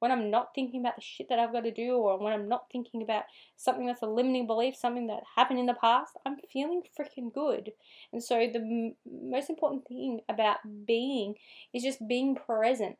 when 0.07 0.17
I'm 0.17 0.31
not 0.31 0.55
thinking 0.55 0.81
about 0.81 0.97
the 0.97 1.03
shit 1.03 1.29
that 1.29 1.39
I've 1.39 1.53
got 1.53 1.65
to 1.65 1.73
do, 1.73 1.95
or 1.95 2.19
when 2.19 2.33
I'm 2.33 2.49
not 2.49 2.67
thinking 2.71 3.03
about 3.03 3.25
something 3.57 3.87
that's 3.87 4.03
a 4.03 4.07
limiting 4.07 4.47
belief, 4.47 4.77
something 4.77 5.09
that 5.09 5.25
happened 5.35 5.59
in 5.59 5.67
the 5.67 5.75
past, 5.75 6.17
I'm 6.25 6.37
feeling 6.53 6.83
freaking 6.99 7.33
good. 7.33 7.73
And 8.13 8.23
so, 8.23 8.37
the 8.39 8.61
m- 8.61 8.95
most 9.31 9.51
important 9.51 9.89
thing 9.89 10.21
about 10.29 10.59
being 10.87 11.35
is 11.75 11.83
just 11.83 12.07
being 12.07 12.37
present. 12.37 12.99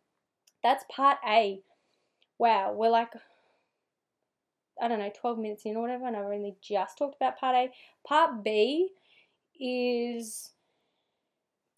That's 0.63 0.85
part 0.91 1.19
A 1.27 1.61
wow, 2.39 2.73
we're 2.73 2.91
like, 2.91 3.13
I 4.81 4.89
don't 4.89 4.99
know, 4.99 5.11
12 5.19 5.39
minutes 5.39 5.63
in 5.65 5.77
or 5.77 5.83
whatever, 5.83 6.07
and 6.07 6.17
I've 6.17 6.25
only 6.25 6.57
just 6.61 6.99
talked 6.99 7.17
about 7.17 7.39
part 7.39 7.55
A. 7.57 7.71
Part 8.07 8.45
B 8.45 8.91
is 9.59 10.51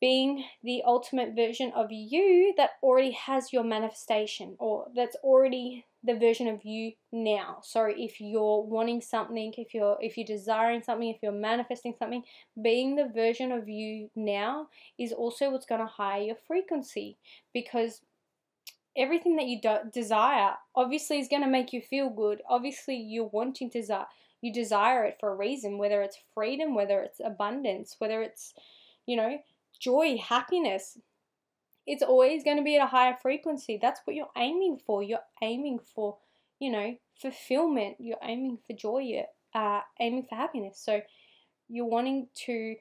being 0.01 0.45
the 0.63 0.83
ultimate 0.87 1.35
version 1.35 1.73
of 1.75 1.89
you 1.91 2.55
that 2.57 2.71
already 2.83 3.11
has 3.13 3.53
your 3.53 3.65
manifestation 3.65 4.57
or 4.59 4.87
that's 4.95 5.17
already 5.25 5.85
the 6.05 6.15
version 6.15 6.47
of 6.47 6.65
you 6.65 6.93
now 7.11 7.59
so 7.63 7.85
if 7.85 8.21
you're 8.21 8.63
wanting 8.63 9.01
something 9.01 9.53
if 9.59 9.75
you're 9.75 9.99
if 10.01 10.17
you're 10.17 10.25
desiring 10.25 10.81
something 10.81 11.09
if 11.09 11.19
you're 11.23 11.33
manifesting 11.33 11.93
something 11.99 12.23
being 12.63 12.95
the 12.95 13.11
version 13.13 13.51
of 13.51 13.69
you 13.69 14.09
now 14.15 14.69
is 14.97 15.13
also 15.13 15.51
what's 15.51 15.67
going 15.67 15.81
to 15.81 15.87
higher 15.87 16.23
your 16.23 16.37
frequency 16.47 17.17
because 17.53 18.01
everything 18.99 19.37
that 19.37 19.47
you 19.47 19.61
do- 19.61 19.91
desire 19.93 20.55
obviously 20.75 21.19
is 21.19 21.29
going 21.29 21.43
to 21.43 21.49
make 21.49 21.73
you 21.73 21.81
feel 21.81 22.11
good. 22.11 22.43
Obviously, 22.49 22.97
you're 22.97 23.31
wanting 23.33 23.71
desire 23.71 24.07
you 24.41 24.53
desire 24.53 25.05
it 25.05 25.17
for 25.19 25.33
a 25.33 25.37
reason, 25.37 25.79
whether 25.79 26.01
it's 26.01 26.19
freedom, 26.33 26.77
whether 26.77 27.01
it's 27.01 27.21
abundance, 27.25 27.97
whether 27.99 28.23
it's 28.23 28.55
you 29.07 29.17
know 29.17 29.39
joy, 29.79 30.17
happiness. 30.19 30.99
It's 31.87 32.03
always 32.03 32.45
going 32.45 32.59
to 32.59 32.63
be 32.63 32.77
at 32.77 32.85
a 32.85 32.87
higher 32.87 33.17
frequency. 33.21 33.79
That's 33.81 34.01
what 34.05 34.15
you're 34.15 34.31
aiming 34.37 34.81
for. 34.85 35.03
You're 35.03 35.25
aiming 35.43 35.81
for 35.95 36.19
you 36.59 36.71
know 36.71 36.97
fulfillment. 37.21 37.97
You're 37.99 38.19
aiming 38.23 38.59
for 38.67 38.77
joy. 38.77 38.99
You're 38.99 39.25
uh, 39.55 39.81
aiming 40.01 40.27
for 40.29 40.35
happiness. 40.35 40.81
So 40.83 41.01
you're 41.69 41.87
wanting 41.87 42.29
to 42.47 42.77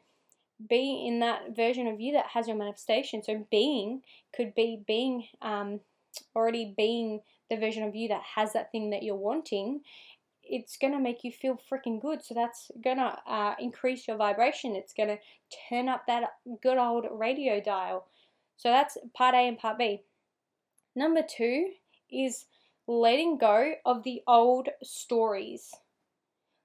be 0.67 1.05
in 1.07 1.19
that 1.19 1.55
version 1.55 1.87
of 1.87 1.99
you 1.99 2.13
that 2.13 2.27
has 2.33 2.47
your 2.47 2.57
manifestation. 2.57 3.23
So 3.23 3.45
being 3.51 4.01
could 4.35 4.55
be 4.55 4.81
being 4.87 5.27
um, 5.41 5.81
already 6.35 6.73
being 6.75 7.21
the 7.49 7.57
version 7.57 7.83
of 7.83 7.95
you 7.95 8.09
that 8.09 8.23
has 8.35 8.53
that 8.53 8.71
thing 8.71 8.89
that 8.89 9.03
you're 9.03 9.15
wanting, 9.15 9.81
it's 10.49 10.77
going 10.77 10.93
to 10.93 10.99
make 10.99 11.23
you 11.23 11.31
feel 11.31 11.59
freaking 11.71 12.01
good. 12.01 12.23
So 12.23 12.33
that's 12.33 12.71
going 12.83 12.97
to 12.97 13.17
uh, 13.27 13.55
increase 13.59 14.07
your 14.07 14.17
vibration. 14.17 14.75
It's 14.75 14.93
going 14.93 15.09
to 15.09 15.17
turn 15.69 15.89
up 15.89 16.05
that 16.07 16.23
good 16.61 16.77
old 16.77 17.05
radio 17.11 17.59
dial. 17.59 18.07
So 18.57 18.69
that's 18.69 18.97
part 19.13 19.35
A 19.35 19.47
and 19.47 19.57
part 19.57 19.77
B. 19.77 20.03
Number 20.95 21.21
two 21.21 21.69
is 22.11 22.45
letting 22.87 23.37
go 23.37 23.73
of 23.85 24.03
the 24.03 24.21
old 24.27 24.69
stories. 24.81 25.75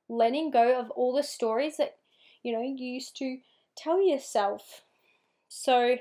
Letting 0.08 0.50
go 0.50 0.78
of 0.78 0.90
all 0.90 1.14
the 1.14 1.22
stories 1.22 1.76
that 1.76 1.96
you 2.42 2.52
know 2.52 2.62
you 2.62 2.86
used 2.86 3.16
to 3.18 3.38
tell 3.76 4.02
yourself. 4.02 4.82
So 5.48 5.96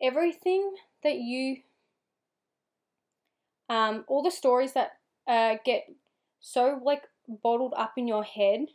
everything 0.00 0.74
that 1.02 1.16
you 1.16 1.58
um, 3.68 4.04
all 4.06 4.22
the 4.22 4.30
stories 4.30 4.72
that 4.72 4.92
uh, 5.26 5.56
get 5.64 5.84
so 6.42 6.78
like 6.84 7.04
bottled 7.42 7.72
up 7.76 7.94
in 7.96 8.06
your 8.06 8.24
head 8.24 8.66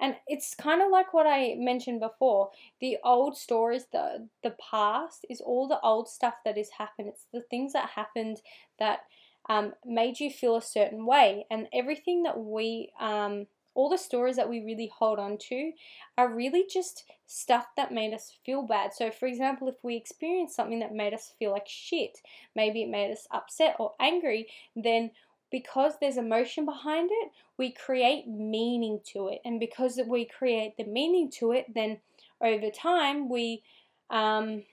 and 0.00 0.16
it's 0.26 0.54
kind 0.54 0.82
of 0.82 0.90
like 0.90 1.14
what 1.14 1.26
I 1.26 1.54
mentioned 1.56 2.00
before. 2.00 2.50
The 2.80 2.98
old 3.04 3.36
stories, 3.36 3.86
the 3.92 4.28
the 4.42 4.56
past 4.70 5.24
is 5.30 5.40
all 5.40 5.68
the 5.68 5.80
old 5.80 6.08
stuff 6.08 6.34
that 6.44 6.56
has 6.56 6.70
happened. 6.78 7.08
It's 7.08 7.26
the 7.32 7.42
things 7.42 7.72
that 7.74 7.90
happened 7.90 8.40
that 8.78 9.00
um, 9.48 9.74
made 9.84 10.20
you 10.20 10.30
feel 10.30 10.56
a 10.56 10.62
certain 10.62 11.06
way, 11.06 11.46
and 11.50 11.68
everything 11.72 12.24
that 12.24 12.38
we 12.38 12.90
um, 12.98 13.46
all 13.74 13.88
the 13.88 13.98
stories 13.98 14.36
that 14.36 14.48
we 14.48 14.60
really 14.60 14.90
hold 14.96 15.18
on 15.18 15.36
to 15.36 15.72
are 16.16 16.32
really 16.32 16.64
just 16.70 17.04
stuff 17.26 17.66
that 17.76 17.92
made 17.92 18.14
us 18.14 18.32
feel 18.44 18.62
bad. 18.62 18.92
So, 18.92 19.10
for 19.10 19.26
example, 19.26 19.68
if 19.68 19.76
we 19.82 19.96
experience 19.96 20.54
something 20.54 20.80
that 20.80 20.94
made 20.94 21.12
us 21.12 21.32
feel 21.38 21.50
like 21.50 21.66
shit, 21.66 22.20
maybe 22.54 22.82
it 22.82 22.88
made 22.88 23.12
us 23.12 23.26
upset 23.32 23.76
or 23.78 23.92
angry, 24.00 24.48
then 24.76 25.10
because 25.54 25.92
there's 26.00 26.16
emotion 26.16 26.64
behind 26.64 27.10
it, 27.12 27.30
we 27.56 27.70
create 27.70 28.26
meaning 28.26 28.98
to 29.12 29.28
it. 29.28 29.40
And 29.44 29.60
because 29.60 30.00
we 30.04 30.24
create 30.24 30.76
the 30.76 30.82
meaning 30.82 31.30
to 31.38 31.52
it, 31.52 31.72
then 31.72 31.98
over 32.40 32.70
time 32.70 33.28
we 33.28 33.62
um, 34.10 34.64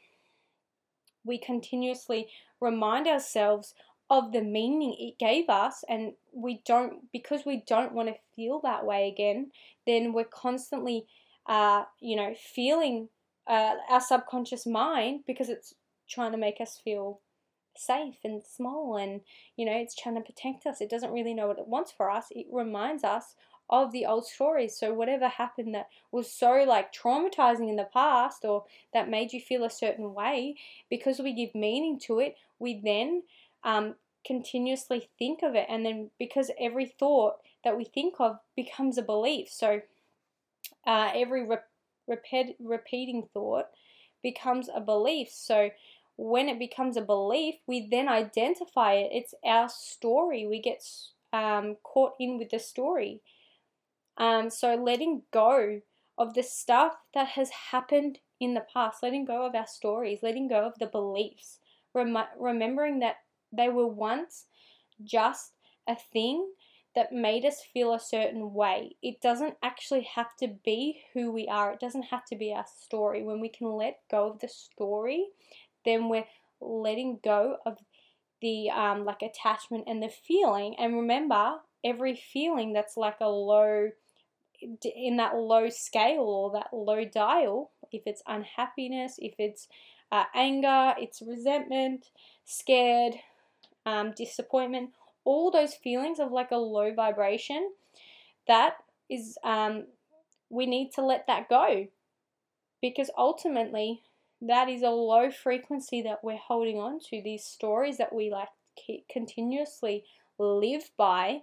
we 1.24 1.38
continuously 1.38 2.30
remind 2.60 3.06
ourselves 3.06 3.76
of 4.10 4.32
the 4.32 4.42
meaning 4.42 4.96
it 4.98 5.20
gave 5.20 5.50
us 5.50 5.84
and 5.88 6.14
we 6.34 6.64
don't 6.66 7.12
because 7.12 7.46
we 7.46 7.64
don't 7.68 7.94
want 7.94 8.10
to 8.10 8.16
feel 8.36 8.60
that 8.62 8.84
way 8.84 9.08
again 9.08 9.52
then 9.86 10.14
we're 10.14 10.26
constantly 10.26 11.06
uh, 11.46 11.84
you 12.00 12.16
know 12.16 12.34
feeling 12.56 13.08
uh, 13.48 13.76
our 13.90 14.02
subconscious 14.02 14.66
mind 14.66 15.22
because 15.28 15.48
it's 15.48 15.76
trying 16.10 16.32
to 16.32 16.38
make 16.38 16.60
us 16.60 16.82
feel 16.84 17.22
safe 17.75 18.18
and 18.24 18.44
small 18.44 18.98
and 18.98 19.22
you 19.56 19.66
know 19.66 19.75
it's 19.75 19.96
trying 19.96 20.16
to 20.16 20.22
protect 20.22 20.66
us 20.66 20.82
it 20.82 20.90
doesn't 20.90 21.13
really 21.13 21.34
know 21.34 21.48
what 21.48 21.60
it 21.60 21.68
wants 21.68 21.92
for 21.92 22.10
us 22.10 22.28
it 22.32 22.46
reminds 22.51 23.04
us 23.04 23.36
of 23.70 23.92
the 23.94 24.06
old 24.06 24.25
stories 24.25 24.78
so 24.78 24.94
whatever 24.94 25.28
happened 25.28 25.74
that 25.74 25.88
was 26.12 26.32
so 26.32 26.66
like 26.68 26.94
traumatizing 26.94 27.70
in 27.70 27.78
the 27.78 27.88
past 27.94 28.44
or 28.44 28.66
that 28.94 29.10
made 29.10 29.32
you 29.32 29.40
feel 29.40 29.63
a 29.63 29.70
certain 29.70 30.13
way 30.13 30.56
because 30.90 31.20
we 31.20 31.34
give 31.34 31.56
meaning 31.56 31.98
to 31.98 32.20
it 32.20 32.36
we 32.60 32.80
then 32.84 33.24
um, 33.63 33.96
continuously 34.25 35.10
think 35.18 35.42
of 35.44 35.56
it. 35.56 35.66
And 35.70 35.86
then 35.86 36.10
because 36.20 36.51
every 36.60 36.86
thought 36.86 37.36
that 37.63 37.78
we 37.78 37.86
think 37.86 38.16
of 38.20 38.38
becomes 38.56 38.98
a 38.98 39.04
belief. 39.04 39.50
So 39.50 39.82
uh, 40.86 41.12
every 41.16 41.48
re- 41.48 41.58
repeat, 42.08 42.56
repeating 42.60 43.28
thought 43.34 43.68
becomes 44.24 44.70
a 44.74 44.82
belief. 44.82 45.30
So 45.32 45.70
when 46.22 46.48
it 46.48 46.60
becomes 46.60 46.98
a 46.98 47.01
belief, 47.01 47.56
we 47.66 47.88
then 47.90 48.08
identify 48.08 48.94
it. 48.94 49.10
It's 49.12 49.34
our 49.44 49.68
story. 49.68 50.46
We 50.46 50.62
get 50.62 50.86
um, 51.34 51.78
caught 51.82 52.13
in 52.20 52.38
with 52.38 52.51
the 52.51 52.60
story. 52.60 53.22
Um, 54.18 54.51
so 54.51 54.75
letting 54.75 55.24
go 55.32 55.82
of 56.20 56.36
the 56.36 56.44
stuff 56.44 56.94
that 57.16 57.30
has 57.30 57.50
happened 57.72 58.20
in 58.40 58.54
the 58.54 58.66
past, 58.72 59.01
letting 59.01 59.25
go 59.25 59.48
of 59.48 59.56
our 59.56 59.66
stories, 59.66 60.20
letting 60.22 60.48
go 60.48 60.63
of 60.63 60.78
the 60.78 60.86
beliefs, 60.86 61.58
rem- 61.96 62.16
remembering 62.40 63.00
that 63.00 63.16
they 63.51 63.70
were 63.70 63.88
once 63.88 64.46
just 65.04 65.54
a 65.88 65.96
thing 65.96 66.51
that 66.94 67.12
made 67.12 67.46
us 67.46 67.63
feel 67.74 67.96
a 67.96 68.00
certain 68.00 68.54
way. 68.54 68.96
It 69.01 69.22
doesn't 69.22 69.56
actually 69.63 70.04
have 70.04 70.36
to 70.38 70.50
be 70.63 71.01
who 71.13 71.32
we 71.32 71.48
are, 71.48 71.72
it 71.72 71.80
doesn't 71.80 72.04
have 72.04 72.25
to 72.25 72.36
be 72.36 72.54
our 72.54 72.66
story. 72.68 73.24
When 73.24 73.40
we 73.40 73.50
can 73.50 73.72
let 73.72 74.01
go 74.12 74.30
of 74.30 74.40
the 74.40 74.50
story, 74.50 75.30
then 75.86 76.10
we're 76.10 76.26
letting 76.60 77.20
go 77.24 77.58
of 77.66 77.78
the 78.42 78.70
um, 78.70 79.06
like 79.06 79.22
attachment 79.22 79.86
and 79.88 80.02
the 80.02 80.10
feeling. 80.10 80.76
And 80.80 80.96
remember, 80.96 81.58
every 81.84 82.16
feeling 82.16 82.74
that's 82.74 82.98
like 82.98 83.18
a 83.22 83.28
low 83.28 83.90
in 84.96 85.18
that 85.18 85.36
low 85.36 85.70
scale 85.70 86.22
or 86.22 86.52
that 86.52 86.70
low 86.72 87.04
dial, 87.04 87.72
if 87.92 88.04
it's 88.06 88.22
unhappiness, 88.28 89.16
if 89.18 89.34
it's 89.40 89.68
uh, 90.12 90.26
anger, 90.36 90.94
it's 91.00 91.22
resentment, 91.22 92.12
scared, 92.46 93.16
um, 93.86 94.14
disappointment, 94.16 94.92
all 95.24 95.50
those 95.50 95.74
feelings 95.74 96.20
of 96.20 96.32
like 96.32 96.52
a 96.52 96.58
low 96.58 96.94
vibration, 96.94 97.72
that 98.48 98.76
is 99.10 99.38
um, 99.44 99.86
we 100.50 100.66
need 100.66 100.92
to 100.92 101.02
let 101.02 101.26
that 101.28 101.50
go 101.50 101.88
because 102.82 103.10
ultimately 103.18 104.02
that 104.42 104.70
is 104.70 104.82
a 104.82 104.90
low 104.90 105.30
frequency 105.32 106.02
that 106.02 106.24
we're 106.24 106.38
holding 106.38 106.78
on 106.78 107.00
to. 107.10 107.22
These 107.22 107.46
stories 107.46 107.98
that 107.98 108.14
we 108.14 108.32
like 108.32 108.50
continuously 109.10 110.04
live 110.40 110.90
by 110.98 111.42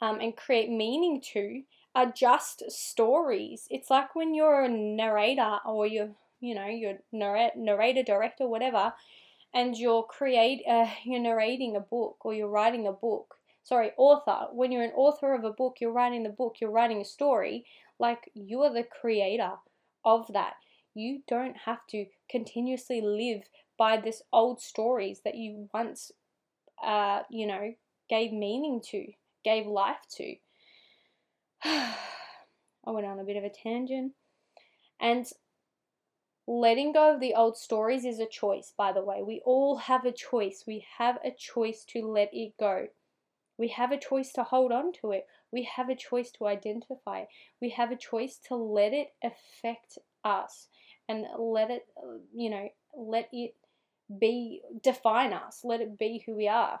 um, 0.00 0.20
and 0.20 0.36
create 0.36 0.70
meaning 0.70 1.20
to 1.32 1.62
are 1.94 2.12
just 2.12 2.62
stories. 2.70 3.66
It's 3.70 3.90
like 3.90 4.14
when 4.14 4.34
you're 4.34 4.64
a 4.64 4.68
narrator 4.68 5.58
or 5.66 5.86
you're 5.86 6.10
you 6.40 6.54
know 6.54 6.66
you're 6.66 6.98
narrator 7.10 8.04
director 8.04 8.46
whatever 8.46 8.92
and 9.52 9.76
you're 9.76 10.04
create 10.04 10.62
uh, 10.70 10.86
you're 11.04 11.20
narrating 11.20 11.74
a 11.74 11.80
book 11.80 12.18
or 12.20 12.34
you're 12.34 12.48
writing 12.48 12.86
a 12.86 12.92
book. 12.92 13.34
Sorry 13.64 13.90
author. 13.96 14.46
When 14.52 14.70
you're 14.70 14.84
an 14.84 14.92
author 14.94 15.34
of 15.34 15.42
a 15.42 15.50
book 15.50 15.78
you're 15.80 15.92
writing 15.92 16.22
the 16.22 16.28
book 16.28 16.56
you're 16.60 16.70
writing 16.70 17.00
a 17.00 17.04
story. 17.04 17.64
Like 17.98 18.30
you 18.34 18.62
are 18.62 18.72
the 18.72 18.84
creator 18.84 19.54
of 20.04 20.32
that 20.32 20.54
you 20.98 21.22
don't 21.28 21.56
have 21.64 21.86
to 21.88 22.06
continuously 22.30 23.00
live 23.00 23.42
by 23.78 23.96
this 23.96 24.22
old 24.32 24.60
stories 24.60 25.20
that 25.24 25.34
you 25.34 25.68
once 25.72 26.10
uh 26.84 27.22
you 27.30 27.46
know 27.46 27.72
gave 28.08 28.32
meaning 28.32 28.80
to 28.84 29.06
gave 29.44 29.66
life 29.66 29.96
to 30.10 30.34
i 31.64 31.94
went 32.86 33.06
on 33.06 33.18
a 33.18 33.24
bit 33.24 33.36
of 33.36 33.44
a 33.44 33.50
tangent 33.50 34.12
and 35.00 35.26
Letting 36.50 36.92
go 36.92 37.12
of 37.12 37.20
the 37.20 37.34
old 37.34 37.58
stories 37.58 38.06
is 38.06 38.18
a 38.18 38.24
choice, 38.24 38.72
by 38.74 38.90
the 38.90 39.04
way. 39.04 39.22
We 39.22 39.42
all 39.44 39.76
have 39.76 40.06
a 40.06 40.12
choice. 40.12 40.64
We 40.66 40.86
have 40.96 41.18
a 41.22 41.30
choice 41.30 41.84
to 41.90 42.00
let 42.00 42.30
it 42.32 42.56
go. 42.58 42.88
We 43.58 43.68
have 43.68 43.92
a 43.92 43.98
choice 43.98 44.32
to 44.32 44.44
hold 44.44 44.72
on 44.72 44.92
to 45.02 45.12
it. 45.12 45.26
We 45.52 45.64
have 45.64 45.90
a 45.90 45.94
choice 45.94 46.30
to 46.32 46.46
identify. 46.46 47.26
We 47.60 47.68
have 47.70 47.90
a 47.90 47.96
choice 47.96 48.38
to 48.48 48.56
let 48.56 48.94
it 48.94 49.12
affect 49.22 49.98
us 50.24 50.68
and 51.08 51.26
let 51.38 51.70
it, 51.70 51.86
you 52.34 52.50
know, 52.50 52.68
let 52.96 53.28
it 53.32 53.54
be, 54.18 54.60
define 54.82 55.32
us. 55.32 55.60
Let 55.64 55.80
it 55.80 55.98
be 55.98 56.22
who 56.26 56.34
we 56.36 56.48
are. 56.48 56.80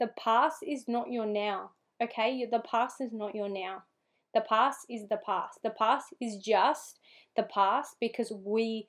The 0.00 0.10
past 0.18 0.58
is 0.66 0.86
not 0.86 1.10
your 1.10 1.26
now, 1.26 1.70
okay? 2.02 2.46
The 2.50 2.60
past 2.60 3.00
is 3.00 3.12
not 3.12 3.34
your 3.34 3.48
now. 3.48 3.82
The 4.34 4.42
past 4.42 4.86
is 4.88 5.08
the 5.08 5.18
past. 5.24 5.60
The 5.62 5.70
past 5.70 6.14
is 6.20 6.36
just 6.36 6.98
the 7.36 7.42
past 7.42 7.96
because 8.00 8.32
we 8.32 8.86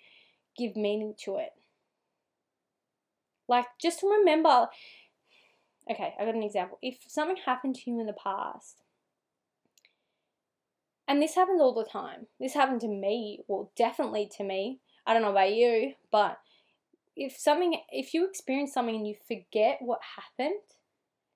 give 0.58 0.76
meaning 0.76 1.16
to 1.26 1.38
it. 1.38 1.54
Like, 3.48 3.66
just 3.82 4.04
remember 4.04 4.68
okay, 5.90 6.14
I've 6.20 6.26
got 6.26 6.36
an 6.36 6.44
example. 6.44 6.78
If 6.82 7.00
something 7.08 7.38
happened 7.46 7.76
to 7.76 7.92
you 7.92 8.00
in 8.00 8.06
the 8.06 8.14
past, 8.14 8.84
and 11.10 11.22
this 11.22 11.34
happens 11.34 11.60
all 11.60 11.74
the 11.74 11.84
time, 11.84 12.28
this 12.40 12.54
happened 12.54 12.82
to 12.82 12.88
me, 12.88 13.40
well, 13.48 13.72
definitely 13.76 14.30
to 14.38 14.44
me. 14.44 14.80
I 15.08 15.14
don't 15.14 15.24
know 15.24 15.32
about 15.32 15.52
you, 15.52 15.94
but 16.12 16.38
if 17.16 17.36
something, 17.36 17.82
if 17.92 18.14
you 18.14 18.28
experience 18.28 18.74
something 18.74 18.96
and 18.96 19.08
you 19.08 19.16
forget 19.28 19.80
what 19.82 20.00
happened, 20.16 20.62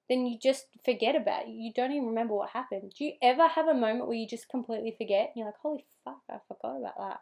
then 0.07 0.27
you 0.27 0.37
just 0.39 0.67
forget 0.85 1.15
about 1.15 1.47
it. 1.47 1.49
You 1.49 1.73
don't 1.73 1.91
even 1.91 2.07
remember 2.07 2.35
what 2.35 2.51
happened. 2.51 2.93
Do 2.97 3.03
you 3.03 3.13
ever 3.21 3.47
have 3.47 3.67
a 3.67 3.73
moment 3.73 4.07
where 4.07 4.15
you 4.15 4.27
just 4.27 4.47
completely 4.47 4.93
forget? 4.95 5.31
And 5.33 5.37
you're 5.37 5.47
like, 5.47 5.57
holy 5.59 5.85
fuck, 6.05 6.21
I 6.29 6.37
forgot 6.47 6.77
about 6.77 6.97
that. 6.99 7.19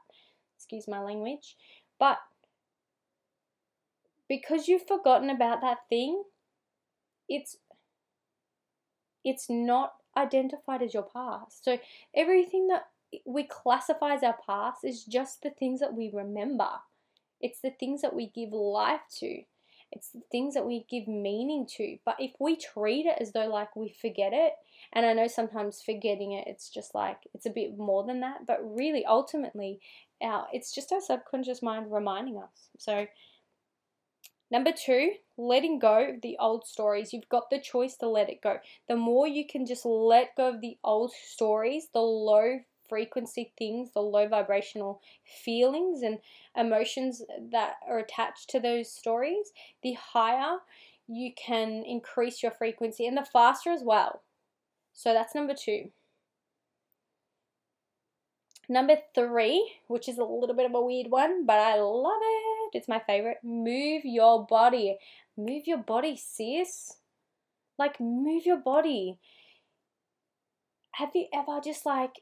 Excuse 0.58 0.90
my 0.90 1.00
language. 1.00 1.56
But 2.00 2.18
because 4.28 4.68
you've 4.68 4.88
forgotten 4.88 5.30
about 5.30 5.62
that 5.62 5.78
thing, 5.90 6.24
it's 7.30 7.56
it's 9.24 9.50
not 9.50 9.94
identified 10.18 10.82
as 10.82 10.94
your 10.94 11.04
past. 11.04 11.64
So 11.64 11.78
everything 12.16 12.68
that 12.68 12.88
we 13.26 13.44
classify 13.44 14.14
as 14.14 14.24
our 14.24 14.38
past 14.46 14.84
is 14.84 15.04
just 15.04 15.42
the 15.42 15.50
things 15.50 15.80
that 15.80 15.94
we 15.94 16.10
remember. 16.14 16.70
It's 17.40 17.60
the 17.60 17.72
things 17.72 18.02
that 18.02 18.16
we 18.16 18.28
give 18.28 18.52
life 18.52 19.02
to. 19.20 19.44
It's 19.92 20.10
the 20.12 20.22
things 20.32 20.54
that 20.54 20.66
we 20.66 20.86
give 20.90 21.08
meaning 21.08 21.66
to. 21.78 21.98
But 22.06 22.16
if 22.20 22.32
we 22.40 22.56
treat 22.56 23.06
it 23.06 23.18
as 23.20 23.34
though 23.34 23.48
like 23.48 23.76
we 23.76 23.90
forget 23.90 24.32
it, 24.34 24.54
and 24.94 25.06
I 25.06 25.14
know 25.14 25.28
sometimes 25.28 25.82
forgetting 25.82 26.32
it, 26.32 26.48
it's 26.48 26.70
just 26.70 26.96
like 26.96 27.18
it's 27.34 27.46
a 27.46 27.52
bit 27.52 27.78
more 27.78 28.06
than 28.06 28.22
that, 28.22 28.46
but 28.48 28.60
really 28.64 29.06
ultimately, 29.06 29.82
our 30.22 30.48
it's 30.54 30.74
just 30.74 30.92
our 30.94 31.02
subconscious 31.02 31.62
mind 31.62 31.92
reminding 31.92 32.38
us. 32.38 32.70
So 32.78 33.06
Number 34.52 34.74
two, 34.74 35.14
letting 35.38 35.80
go 35.80 36.10
of 36.10 36.22
the 36.22 36.36
old 36.38 36.68
stories. 36.68 37.14
You've 37.14 37.30
got 37.30 37.50
the 37.50 37.60
choice 37.60 37.96
to 37.98 38.08
let 38.08 38.30
it 38.30 38.42
go. 38.42 38.58
The 38.90 38.98
more 38.98 39.26
you 39.26 39.48
can 39.48 39.66
just 39.66 39.86
let 39.86 40.36
go 40.36 40.50
of 40.50 40.60
the 40.60 40.78
old 40.84 41.14
stories, 41.14 41.88
the 41.94 42.02
low 42.02 42.60
frequency 42.90 43.54
things, 43.58 43.92
the 43.94 44.02
low 44.02 44.28
vibrational 44.28 45.02
feelings 45.46 46.02
and 46.02 46.20
emotions 46.58 47.24
that 47.52 47.76
are 47.88 48.00
attached 48.00 48.50
to 48.50 48.60
those 48.60 48.92
stories, 48.92 49.54
the 49.82 49.94
higher 49.94 50.58
you 51.08 51.32
can 51.34 51.84
increase 51.86 52.44
your 52.44 52.52
frequency 52.52 53.08
and 53.08 53.18
the 53.18 53.26
faster 53.26 53.72
as 53.72 53.84
well. 53.84 54.22
So 54.94 55.14
that's 55.14 55.34
number 55.34 55.54
two. 55.54 55.92
Number 58.68 58.98
three, 59.16 59.76
which 59.88 60.10
is 60.10 60.18
a 60.18 60.24
little 60.24 60.56
bit 60.56 60.66
of 60.66 60.76
a 60.76 60.82
weird 60.82 61.10
one, 61.10 61.46
but 61.46 61.60
I 61.60 61.80
love 61.80 62.22
it. 62.22 62.51
It's 62.74 62.88
my 62.88 63.00
favorite. 63.00 63.38
Move 63.44 64.04
your 64.06 64.46
body. 64.46 64.98
Move 65.38 65.64
your 65.66 65.80
body, 65.80 66.18
sis. 66.18 66.98
Like, 67.78 68.00
move 68.00 68.46
your 68.46 68.58
body. 68.58 69.20
Have 70.94 71.12
you 71.16 71.28
ever 71.34 71.62
just 71.64 71.86
like 71.86 72.22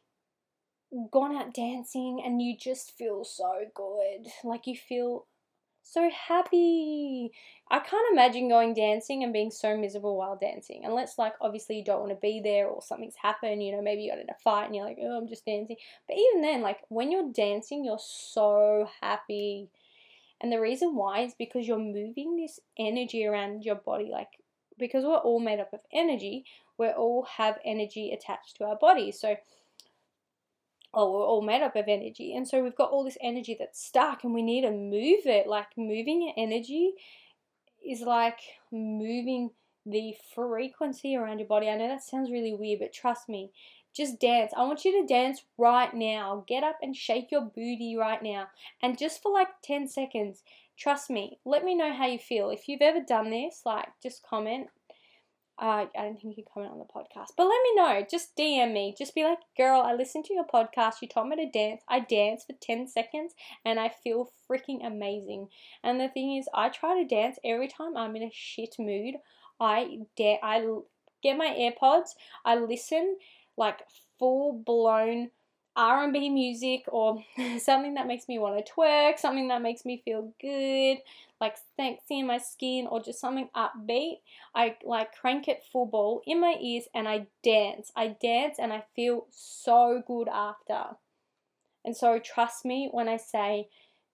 gone 1.12 1.36
out 1.36 1.54
dancing 1.54 2.22
and 2.24 2.42
you 2.42 2.56
just 2.58 2.98
feel 2.98 3.24
so 3.24 3.66
good. 3.74 4.28
Like 4.44 4.66
you 4.66 4.76
feel 4.76 5.28
so 5.84 6.10
happy. 6.10 7.32
I 7.72 7.80
can't 7.80 8.12
imagine 8.12 8.50
going 8.50 8.74
dancing 8.74 9.24
and 9.24 9.34
being 9.34 9.52
so 9.52 9.78
miserable 9.78 10.18
while 10.18 10.38
dancing. 10.40 10.82
Unless, 10.86 11.18
like, 11.18 11.34
obviously 11.42 11.78
you 11.78 11.84
don't 11.84 12.02
want 12.02 12.12
to 12.12 12.16
be 12.16 12.42
there 12.44 12.68
or 12.68 12.82
something's 12.82 13.16
happened, 13.22 13.64
you 13.64 13.72
know, 13.72 13.82
maybe 13.82 14.04
you 14.04 14.12
got 14.12 14.20
in 14.20 14.30
a 14.30 14.36
fight 14.44 14.66
and 14.66 14.76
you're 14.76 14.86
like, 14.86 14.98
oh, 15.02 15.18
I'm 15.18 15.28
just 15.28 15.46
dancing. 15.46 15.78
But 16.08 16.18
even 16.18 16.42
then, 16.42 16.62
like, 16.62 16.80
when 16.90 17.12
you're 17.12 17.32
dancing, 17.32 17.84
you're 17.84 18.00
so 18.00 18.88
happy. 19.02 19.70
And 20.42 20.52
the 20.52 20.60
reason 20.60 20.96
why 20.96 21.22
is 21.22 21.34
because 21.38 21.68
you're 21.68 21.78
moving 21.78 22.38
this 22.38 22.60
energy 22.78 23.26
around 23.26 23.64
your 23.64 23.76
body. 23.76 24.10
Like, 24.12 24.30
because 24.78 25.04
we're 25.04 25.18
all 25.18 25.40
made 25.40 25.60
up 25.60 25.74
of 25.74 25.82
energy, 25.94 26.46
we 26.78 26.88
all 26.88 27.24
have 27.38 27.60
energy 27.66 28.12
attached 28.12 28.58
to 28.58 28.64
our 28.64 28.78
body. 28.78 29.12
So, 29.12 29.36
oh, 30.94 31.12
we're 31.12 31.26
all 31.26 31.42
made 31.42 31.62
up 31.62 31.76
of 31.76 31.86
energy. 31.88 32.36
And 32.36 32.48
so 32.48 32.64
we've 32.64 32.76
got 32.76 32.92
all 32.92 33.04
this 33.04 33.18
energy 33.22 33.56
that's 33.60 33.84
stuck 33.84 34.24
and 34.24 34.34
we 34.34 34.42
need 34.42 34.62
to 34.62 34.72
move 34.72 35.26
it. 35.26 35.48
Like 35.48 35.68
moving 35.78 36.34
energy 36.38 36.94
is 37.86 38.02
like 38.02 38.40
moving 38.72 39.52
the 39.86 40.16
frequency 40.36 41.16
around 41.16 41.40
your 41.40 41.48
body. 41.48 41.70
I 41.70 41.76
know 41.76 41.88
that 41.88 42.04
sounds 42.04 42.32
really 42.32 42.54
weird, 42.54 42.80
but 42.80 42.94
trust 42.94 43.28
me, 43.30 43.52
just 43.96 44.20
dance. 44.20 44.52
I 44.56 44.64
want 44.64 44.86
you 44.86 45.02
to 45.02 45.08
dance 45.08 45.44
right 45.58 45.94
now. 45.94 46.44
Get 46.48 46.64
up 46.64 46.78
and 46.82 46.96
shake 46.96 47.32
your 47.32 47.42
booty 47.42 47.96
right 47.98 48.22
now. 48.22 48.48
And 48.82 48.98
just 48.98 49.22
for 49.22 49.32
like 49.32 49.50
10 49.64 49.88
seconds, 49.88 50.44
trust 50.78 51.10
me, 51.10 51.40
let 51.46 51.64
me 51.64 51.76
know 51.76 51.94
how 51.94 52.08
you 52.08 52.20
feel. 52.20 52.50
If 52.50 52.68
you've 52.68 52.82
ever 52.82 53.02
done 53.02 53.30
this, 53.30 53.62
like 53.66 53.88
just 54.02 54.26
comment 54.28 54.68
uh, 55.62 55.86
I 55.98 56.04
don't 56.04 56.20
think 56.20 56.38
you 56.38 56.44
can 56.44 56.52
comment 56.54 56.72
on 56.72 56.80
the 56.80 56.86
podcast, 56.86 57.36
but 57.36 57.44
let 57.44 57.60
me 57.64 57.76
know. 57.76 58.06
Just 58.10 58.36
DM 58.38 58.72
me. 58.72 58.96
Just 58.98 59.14
be 59.14 59.26
like, 59.26 59.40
girl, 59.58 59.82
I 59.82 59.94
listened 59.94 60.24
to 60.26 60.34
your 60.34 60.46
podcast. 60.46 61.02
You 61.02 61.10
told 61.10 61.28
me 61.28 61.36
to 61.36 61.52
dance. 61.52 61.82
I 61.90 62.00
dance 62.00 62.46
for 62.46 62.54
10 62.62 62.88
seconds 62.88 63.34
and 63.66 63.78
I 63.78 63.90
feel 63.90 64.32
freaking 64.50 64.86
amazing. 64.86 65.50
And 65.84 66.00
the 66.00 66.08
thing 66.08 66.38
is, 66.38 66.48
I 66.54 66.70
try 66.70 67.02
to 67.02 67.08
dance 67.08 67.40
every 67.44 67.68
time 67.68 67.98
I'm 67.98 68.16
in 68.16 68.24
a 68.24 68.32
shit 68.34 68.76
mood. 68.80 69.16
I 69.60 70.00
dare, 70.16 70.38
I 70.42 70.66
get 71.22 71.38
my 71.38 71.48
AirPods, 71.48 72.12
I 72.46 72.56
listen 72.56 73.18
like 73.60 73.82
full 74.18 74.54
blown 74.66 75.30
R&B 75.76 76.30
music 76.30 76.86
or 76.88 77.24
something 77.60 77.94
that 77.94 78.08
makes 78.08 78.28
me 78.28 78.40
want 78.40 78.66
to 78.66 78.72
twerk, 78.72 79.20
something 79.20 79.50
that 79.50 79.62
makes 79.62 79.86
me 79.86 80.02
feel 80.04 80.34
good, 80.42 80.98
like 81.40 81.56
sexy 81.78 82.20
in 82.20 82.28
my 82.28 82.38
skin 82.38 82.88
or 82.88 83.02
just 83.02 83.20
something 83.20 83.50
upbeat, 83.56 84.20
I 84.54 84.76
like 84.84 85.16
crank 85.16 85.48
it 85.48 85.64
full 85.72 85.86
ball 85.86 86.22
in 86.26 86.42
my 86.42 86.56
ears 86.60 86.86
and 86.94 87.08
I 87.08 87.28
dance. 87.44 87.92
I 87.96 88.18
dance 88.22 88.58
and 88.60 88.74
I 88.74 88.84
feel 88.96 89.28
so 89.30 90.04
good 90.06 90.28
after. 90.28 90.98
And 91.86 91.96
so 91.96 92.20
trust 92.20 92.66
me 92.66 92.90
when 92.92 93.08
I 93.08 93.18
say 93.18 93.70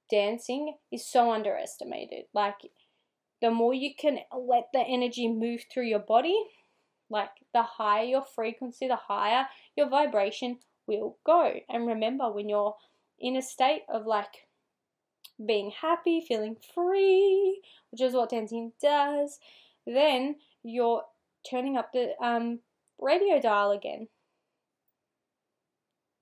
dancing 0.10 0.75
is 0.91 1.05
so 1.05 1.31
underestimated. 1.31 2.25
Like 2.34 2.58
the 3.41 3.49
more 3.49 3.73
you 3.73 3.95
can 3.95 4.19
let 4.38 4.69
the 4.71 4.81
energy 4.81 5.27
move 5.27 5.65
through 5.71 5.86
your 5.86 5.99
body, 5.99 6.38
like 7.10 7.30
the 7.54 7.63
higher 7.63 8.04
your 8.04 8.24
frequency, 8.24 8.88
the 8.88 8.96
higher 8.96 9.48
your 9.76 9.89
vibration 9.89 10.60
will 10.88 11.18
go. 11.26 11.54
And 11.70 11.88
remember 11.88 12.32
when 12.32 12.50
you're 12.50 12.76
in 13.20 13.36
a 13.36 13.41
state 13.41 13.84
of 13.89 14.06
like 14.06 14.48
being 15.44 15.72
happy, 15.82 16.24
feeling 16.26 16.58
free, 16.74 17.62
which 17.91 18.02
is 18.02 18.13
what 18.13 18.30
dancing 18.30 18.74
does, 18.82 19.39
then 19.86 20.36
you're 20.63 21.04
turning 21.50 21.78
up 21.78 21.91
the 21.94 22.13
um, 22.22 22.60
radio 23.00 23.39
dial 23.39 23.72
again. 23.72 24.08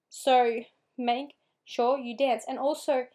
So 0.09 0.61
make 0.97 1.35
sure 1.65 1.97
you 1.97 2.15
dance. 2.15 2.43
And 2.47 2.59
also, 2.59 3.05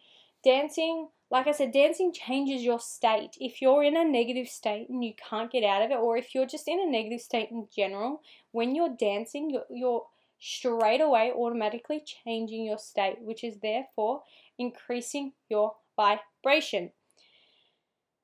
dancing, 0.43 1.09
like 1.31 1.47
I 1.47 1.51
said, 1.51 1.71
dancing 1.71 2.11
changes 2.11 2.63
your 2.63 2.79
state. 2.79 3.37
If 3.39 3.61
you're 3.61 3.83
in 3.83 3.95
a 3.95 4.03
negative 4.03 4.47
state 4.47 4.89
and 4.89 5.03
you 5.03 5.13
can't 5.29 5.51
get 5.51 5.63
out 5.63 5.83
of 5.83 5.91
it, 5.91 5.97
or 5.97 6.17
if 6.17 6.33
you're 6.33 6.47
just 6.47 6.67
in 6.67 6.79
a 6.79 6.89
negative 6.89 7.21
state 7.21 7.49
in 7.51 7.67
general, 7.75 8.21
when 8.51 8.73
you're 8.73 8.95
dancing, 8.99 9.49
you're, 9.51 9.65
you're 9.69 10.05
straight 10.39 11.01
away 11.01 11.31
automatically 11.31 12.01
changing 12.25 12.65
your 12.65 12.79
state, 12.79 13.17
which 13.21 13.43
is 13.43 13.57
therefore 13.61 14.23
increasing 14.57 15.33
your 15.49 15.73
vibration. 15.95 16.91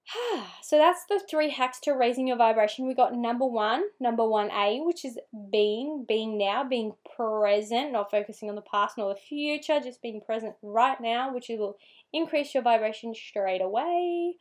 so 0.61 0.77
that's 0.77 1.05
the 1.09 1.21
three 1.29 1.49
hacks 1.49 1.79
to 1.81 1.91
raising 1.91 2.27
your 2.27 2.37
vibration. 2.37 2.87
We 2.87 2.93
got 2.93 3.13
number 3.13 3.45
one, 3.45 3.83
number 3.99 4.27
one 4.27 4.51
A, 4.51 4.79
which 4.81 5.05
is 5.05 5.17
being, 5.51 6.05
being 6.07 6.37
now, 6.37 6.63
being 6.63 6.93
present, 7.15 7.91
not 7.91 8.11
focusing 8.11 8.49
on 8.49 8.55
the 8.55 8.61
past 8.61 8.97
nor 8.97 9.13
the 9.13 9.19
future, 9.19 9.79
just 9.79 10.01
being 10.01 10.21
present 10.21 10.55
right 10.61 10.99
now, 11.01 11.33
which 11.33 11.47
will 11.49 11.77
increase 12.15 12.53
your 12.53 12.63
vibration 12.63 13.13
straight 13.13 13.61
away. 13.61 14.35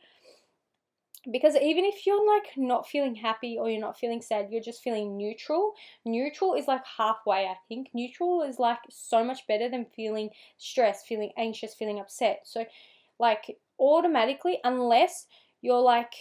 Because 1.31 1.55
even 1.55 1.85
if 1.85 2.05
you're 2.05 2.25
like 2.35 2.55
not 2.55 2.87
feeling 2.87 3.15
happy 3.15 3.57
or 3.59 3.69
you're 3.69 3.81
not 3.81 3.97
feeling 3.97 4.21
sad, 4.21 4.47
you're 4.51 4.61
just 4.61 4.83
feeling 4.83 5.17
neutral. 5.17 5.73
Neutral 6.05 6.53
is 6.53 6.67
like 6.67 6.83
halfway, 6.85 7.45
I 7.47 7.55
think. 7.67 7.87
Neutral 7.93 8.43
is 8.43 8.59
like 8.59 8.77
so 8.89 9.23
much 9.23 9.47
better 9.47 9.67
than 9.67 9.87
feeling 9.95 10.29
stressed, 10.57 11.07
feeling 11.07 11.31
anxious, 11.37 11.73
feeling 11.73 11.99
upset. 11.99 12.41
So, 12.43 12.63
like, 13.17 13.57
automatically, 13.79 14.59
unless 14.63 15.25
you're 15.61 15.81
like 15.81 16.13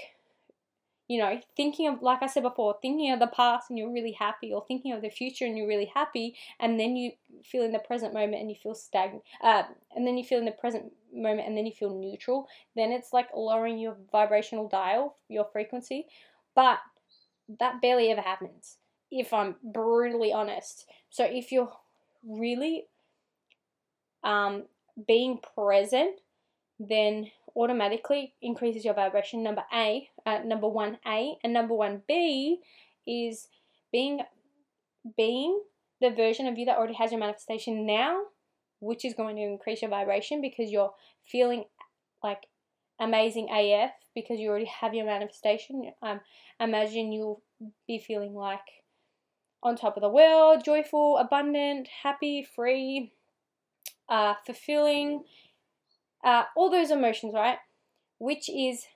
you 1.14 1.20
know, 1.20 1.40
thinking 1.56 1.86
of, 1.86 2.02
like 2.02 2.24
I 2.24 2.26
said 2.26 2.42
before, 2.42 2.76
thinking 2.82 3.12
of 3.12 3.20
the 3.20 3.28
past 3.28 3.70
and 3.70 3.78
you're 3.78 3.92
really 3.92 4.16
happy, 4.26 4.52
or 4.52 4.64
thinking 4.66 4.92
of 4.92 5.00
the 5.00 5.10
future 5.10 5.46
and 5.46 5.56
you're 5.56 5.68
really 5.68 5.92
happy, 5.94 6.34
and 6.58 6.80
then 6.80 6.96
you 6.96 7.12
feel 7.44 7.62
in 7.62 7.70
the 7.70 7.78
present 7.78 8.12
moment 8.12 8.40
and 8.40 8.50
you 8.50 8.56
feel 8.60 8.74
stagnant, 8.74 9.22
uh, 9.40 9.62
and 9.94 10.04
then 10.04 10.18
you 10.18 10.24
feel 10.24 10.40
in 10.40 10.44
the 10.44 10.50
present 10.50 10.92
moment 11.12 11.46
and 11.46 11.56
then 11.56 11.66
you 11.66 11.72
feel 11.72 11.96
neutral, 11.96 12.48
then 12.74 12.90
it's 12.90 13.12
like 13.12 13.28
lowering 13.32 13.78
your 13.78 13.96
vibrational 14.10 14.68
dial, 14.68 15.16
your 15.28 15.46
frequency. 15.52 16.06
But 16.56 16.80
that 17.60 17.80
barely 17.80 18.10
ever 18.10 18.22
happens, 18.22 18.78
if 19.12 19.32
I'm 19.32 19.54
brutally 19.62 20.32
honest. 20.32 20.86
So 21.10 21.24
if 21.24 21.52
you're 21.52 21.72
really 22.26 22.86
um, 24.24 24.64
being 25.06 25.38
present, 25.54 26.18
then 26.80 27.30
automatically 27.56 28.34
increases 28.42 28.84
your 28.84 28.94
vibration. 28.94 29.42
Number 29.42 29.64
A, 29.72 30.08
uh, 30.26 30.40
number 30.44 30.68
one 30.68 30.98
A, 31.06 31.34
and 31.42 31.52
number 31.52 31.74
one 31.74 32.02
B 32.08 32.60
is 33.06 33.48
being 33.92 34.20
being 35.16 35.60
the 36.00 36.10
version 36.10 36.46
of 36.46 36.58
you 36.58 36.64
that 36.66 36.76
already 36.76 36.94
has 36.94 37.10
your 37.10 37.20
manifestation 37.20 37.86
now, 37.86 38.22
which 38.80 39.04
is 39.04 39.14
going 39.14 39.36
to 39.36 39.42
increase 39.42 39.82
your 39.82 39.90
vibration 39.90 40.40
because 40.40 40.70
you're 40.70 40.94
feeling 41.22 41.64
like 42.22 42.46
amazing 43.00 43.48
AF 43.50 43.90
because 44.14 44.38
you 44.38 44.48
already 44.48 44.70
have 44.80 44.94
your 44.94 45.06
manifestation. 45.06 45.92
Um, 46.02 46.20
imagine 46.60 47.12
you'll 47.12 47.42
be 47.86 47.98
feeling 47.98 48.34
like 48.34 48.84
on 49.62 49.76
top 49.76 49.96
of 49.96 50.02
the 50.02 50.08
world, 50.08 50.64
joyful, 50.64 51.18
abundant, 51.18 51.88
happy, 52.02 52.46
free, 52.54 53.12
uh, 54.08 54.34
fulfilling, 54.44 55.24
uh, 56.24 56.44
all 56.56 56.70
those 56.70 56.90
emotions, 56.90 57.34
right? 57.34 57.58
Which 58.18 58.48
is 58.48 58.86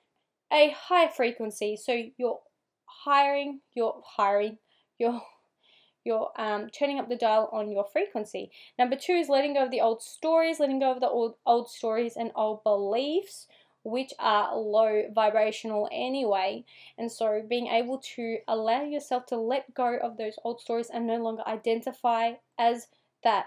a 0.52 0.70
higher 0.70 1.08
frequency. 1.08 1.76
So 1.76 2.04
you're 2.16 2.40
hiring, 2.86 3.60
you're 3.74 4.00
hiring, 4.16 4.58
you're 4.98 5.22
you're 6.04 6.30
um, 6.38 6.70
turning 6.70 6.98
up 6.98 7.08
the 7.08 7.16
dial 7.16 7.50
on 7.52 7.70
your 7.70 7.84
frequency. 7.92 8.50
Number 8.78 8.96
two 8.96 9.12
is 9.12 9.28
letting 9.28 9.54
go 9.54 9.64
of 9.64 9.70
the 9.70 9.82
old 9.82 10.02
stories, 10.02 10.58
letting 10.58 10.78
go 10.78 10.90
of 10.92 11.00
the 11.00 11.08
old 11.08 11.34
old 11.44 11.68
stories 11.70 12.16
and 12.16 12.30
old 12.34 12.64
beliefs, 12.64 13.46
which 13.82 14.12
are 14.18 14.56
low 14.56 15.02
vibrational 15.14 15.88
anyway. 15.92 16.64
And 16.96 17.12
so 17.12 17.42
being 17.46 17.66
able 17.66 17.98
to 18.16 18.38
allow 18.48 18.82
yourself 18.82 19.26
to 19.26 19.36
let 19.36 19.74
go 19.74 19.98
of 20.02 20.16
those 20.16 20.36
old 20.44 20.60
stories 20.60 20.88
and 20.90 21.06
no 21.06 21.16
longer 21.16 21.42
identify 21.46 22.34
as 22.58 22.88
that 23.22 23.46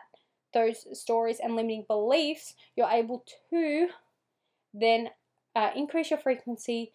those 0.53 0.85
stories 0.99 1.39
and 1.41 1.55
limiting 1.55 1.85
beliefs, 1.87 2.55
you're 2.75 2.89
able 2.89 3.23
to 3.49 3.87
then 4.73 5.09
uh, 5.55 5.71
increase 5.75 6.09
your 6.09 6.19
frequency 6.19 6.91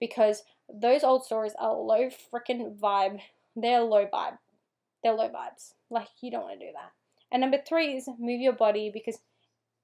because 0.00 0.42
those 0.72 1.04
old 1.04 1.24
stories 1.24 1.52
are 1.58 1.74
low 1.74 2.08
freaking 2.32 2.78
vibe. 2.78 3.20
They're 3.56 3.82
low 3.82 4.06
vibe. 4.06 4.38
They're 5.02 5.14
low 5.14 5.28
vibes. 5.28 5.74
Like, 5.90 6.08
you 6.20 6.30
don't 6.30 6.42
want 6.42 6.60
to 6.60 6.66
do 6.66 6.72
that. 6.72 6.92
And 7.30 7.40
number 7.40 7.58
three 7.66 7.96
is 7.96 8.08
move 8.18 8.40
your 8.40 8.52
body 8.52 8.90
because 8.92 9.18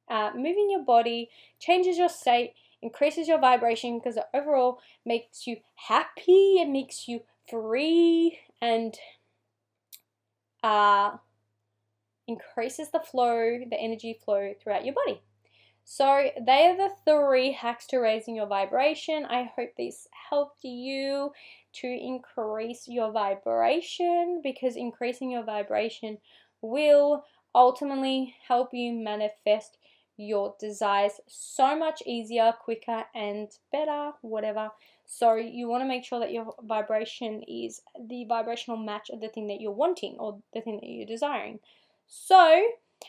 uh, 0.09 0.31
moving 0.35 0.69
your 0.71 0.85
body 0.85 1.31
changes 1.59 1.99
your 1.99 2.09
state, 2.09 2.55
increases 2.83 3.29
your 3.29 3.39
vibration 3.39 3.99
because 3.99 4.17
it 4.17 4.25
overall 4.35 4.81
makes 5.05 5.47
you 5.47 5.59
happy, 5.75 6.59
it 6.61 6.69
makes 6.69 7.07
you 7.07 7.21
free, 7.49 8.39
and 8.61 8.97
uh, 10.63 11.13
increases 12.31 12.91
the 12.91 13.01
flow, 13.01 13.59
the 13.69 13.81
energy 13.81 14.19
flow 14.25 14.55
throughout 14.61 14.85
your 14.85 14.95
body. 14.95 15.21
So, 15.85 16.31
they 16.47 16.67
are 16.69 16.77
the 16.77 16.95
three 17.05 17.51
hacks 17.53 17.87
to 17.89 17.99
raising 17.99 18.37
your 18.37 18.47
vibration. 18.47 19.25
I 19.25 19.51
hope 19.57 19.71
this 19.77 20.07
helped 20.31 20.63
you 20.63 21.33
to 21.81 21.89
increase 21.89 22.87
your 22.87 23.11
vibration 23.11 24.41
because 24.43 24.77
increasing 24.77 25.33
your 25.33 25.43
vibration 25.43 26.19
will 26.63 27.25
ultimately 27.55 28.37
help 28.47 28.69
you 28.73 28.93
manifest 28.93 29.79
your 30.17 30.55
desires 30.61 31.19
so 31.27 31.77
much 31.77 32.03
easier, 32.07 32.53
quicker, 32.63 33.05
and 33.15 33.49
better, 33.73 34.13
whatever. 34.21 34.71
So, 35.07 35.35
you 35.35 35.67
want 35.67 35.83
to 35.83 35.89
make 35.89 36.05
sure 36.05 36.21
that 36.21 36.33
your 36.33 36.55
vibration 36.63 37.43
is 37.49 37.81
the 37.99 38.27
vibrational 38.29 38.77
match 38.77 39.11
of 39.11 39.21
the 39.21 39.29
thing 39.29 39.49
that 39.49 39.61
you're 39.61 39.73
wanting 39.73 40.17
or 40.21 40.39
the 40.55 40.61
thing 40.61 40.77
that 40.77 40.87
you're 40.87 41.07
desiring. 41.07 41.59
So, 42.13 42.61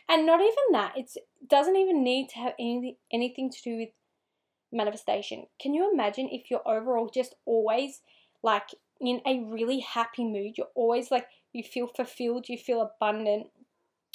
and 0.07 0.27
not 0.27 0.41
even 0.41 0.53
that, 0.73 0.93
it 0.95 1.09
doesn't 1.47 1.75
even 1.75 2.03
need 2.03 2.29
to 2.29 2.35
have 2.35 2.53
any, 2.59 2.97
anything 3.11 3.49
to 3.49 3.61
do 3.63 3.77
with 3.77 3.89
manifestation. 4.71 5.47
Can 5.59 5.73
you 5.73 5.91
imagine 5.91 6.29
if 6.31 6.51
you're 6.51 6.67
overall 6.67 7.09
just 7.11 7.33
always 7.47 8.01
like 8.43 8.69
in 8.99 9.19
a 9.25 9.43
really 9.45 9.79
happy 9.79 10.23
mood? 10.23 10.53
You're 10.55 10.67
always 10.75 11.09
like, 11.09 11.25
you 11.51 11.63
feel 11.63 11.87
fulfilled, 11.87 12.47
you 12.47 12.59
feel 12.59 12.81
abundant, 12.81 13.47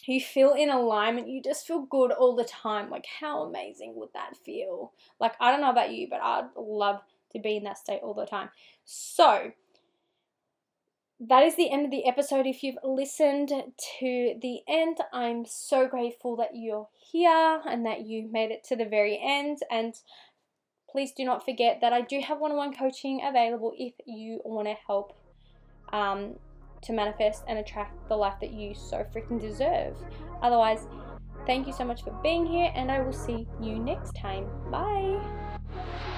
you 0.06 0.20
feel 0.20 0.52
in 0.52 0.70
alignment, 0.70 1.28
you 1.28 1.42
just 1.42 1.66
feel 1.66 1.82
good 1.82 2.12
all 2.12 2.36
the 2.36 2.44
time. 2.44 2.88
Like, 2.88 3.06
how 3.20 3.42
amazing 3.42 3.94
would 3.96 4.10
that 4.14 4.36
feel? 4.44 4.92
Like, 5.18 5.34
I 5.40 5.50
don't 5.50 5.60
know 5.60 5.70
about 5.70 5.92
you, 5.92 6.06
but 6.08 6.22
I'd 6.22 6.48
love 6.56 7.00
to 7.32 7.40
be 7.40 7.56
in 7.56 7.64
that 7.64 7.78
state 7.78 8.02
all 8.04 8.14
the 8.14 8.24
time. 8.24 8.50
So, 8.84 9.50
that 11.20 11.42
is 11.42 11.56
the 11.56 11.70
end 11.70 11.84
of 11.84 11.90
the 11.90 12.06
episode. 12.06 12.46
If 12.46 12.62
you've 12.62 12.78
listened 12.84 13.48
to 13.48 14.34
the 14.40 14.60
end, 14.68 14.98
I'm 15.12 15.44
so 15.46 15.88
grateful 15.88 16.36
that 16.36 16.50
you're 16.54 16.88
here 17.10 17.62
and 17.66 17.86
that 17.86 18.06
you 18.06 18.28
made 18.30 18.50
it 18.50 18.64
to 18.64 18.76
the 18.76 18.84
very 18.84 19.18
end. 19.22 19.58
And 19.70 19.94
please 20.90 21.12
do 21.12 21.24
not 21.24 21.44
forget 21.44 21.80
that 21.80 21.92
I 21.92 22.02
do 22.02 22.20
have 22.20 22.38
one 22.38 22.50
on 22.50 22.56
one 22.58 22.74
coaching 22.74 23.22
available 23.24 23.72
if 23.78 23.94
you 24.06 24.40
want 24.44 24.68
to 24.68 24.74
help 24.86 25.16
um, 25.92 26.34
to 26.82 26.92
manifest 26.92 27.44
and 27.48 27.58
attract 27.58 28.08
the 28.08 28.16
life 28.16 28.38
that 28.40 28.52
you 28.52 28.74
so 28.74 29.06
freaking 29.14 29.40
deserve. 29.40 29.96
Otherwise, 30.42 30.86
thank 31.46 31.66
you 31.66 31.72
so 31.72 31.84
much 31.84 32.02
for 32.02 32.12
being 32.22 32.46
here, 32.46 32.70
and 32.74 32.90
I 32.90 33.00
will 33.00 33.12
see 33.12 33.46
you 33.60 33.78
next 33.78 34.12
time. 34.12 34.46
Bye. 34.70 36.12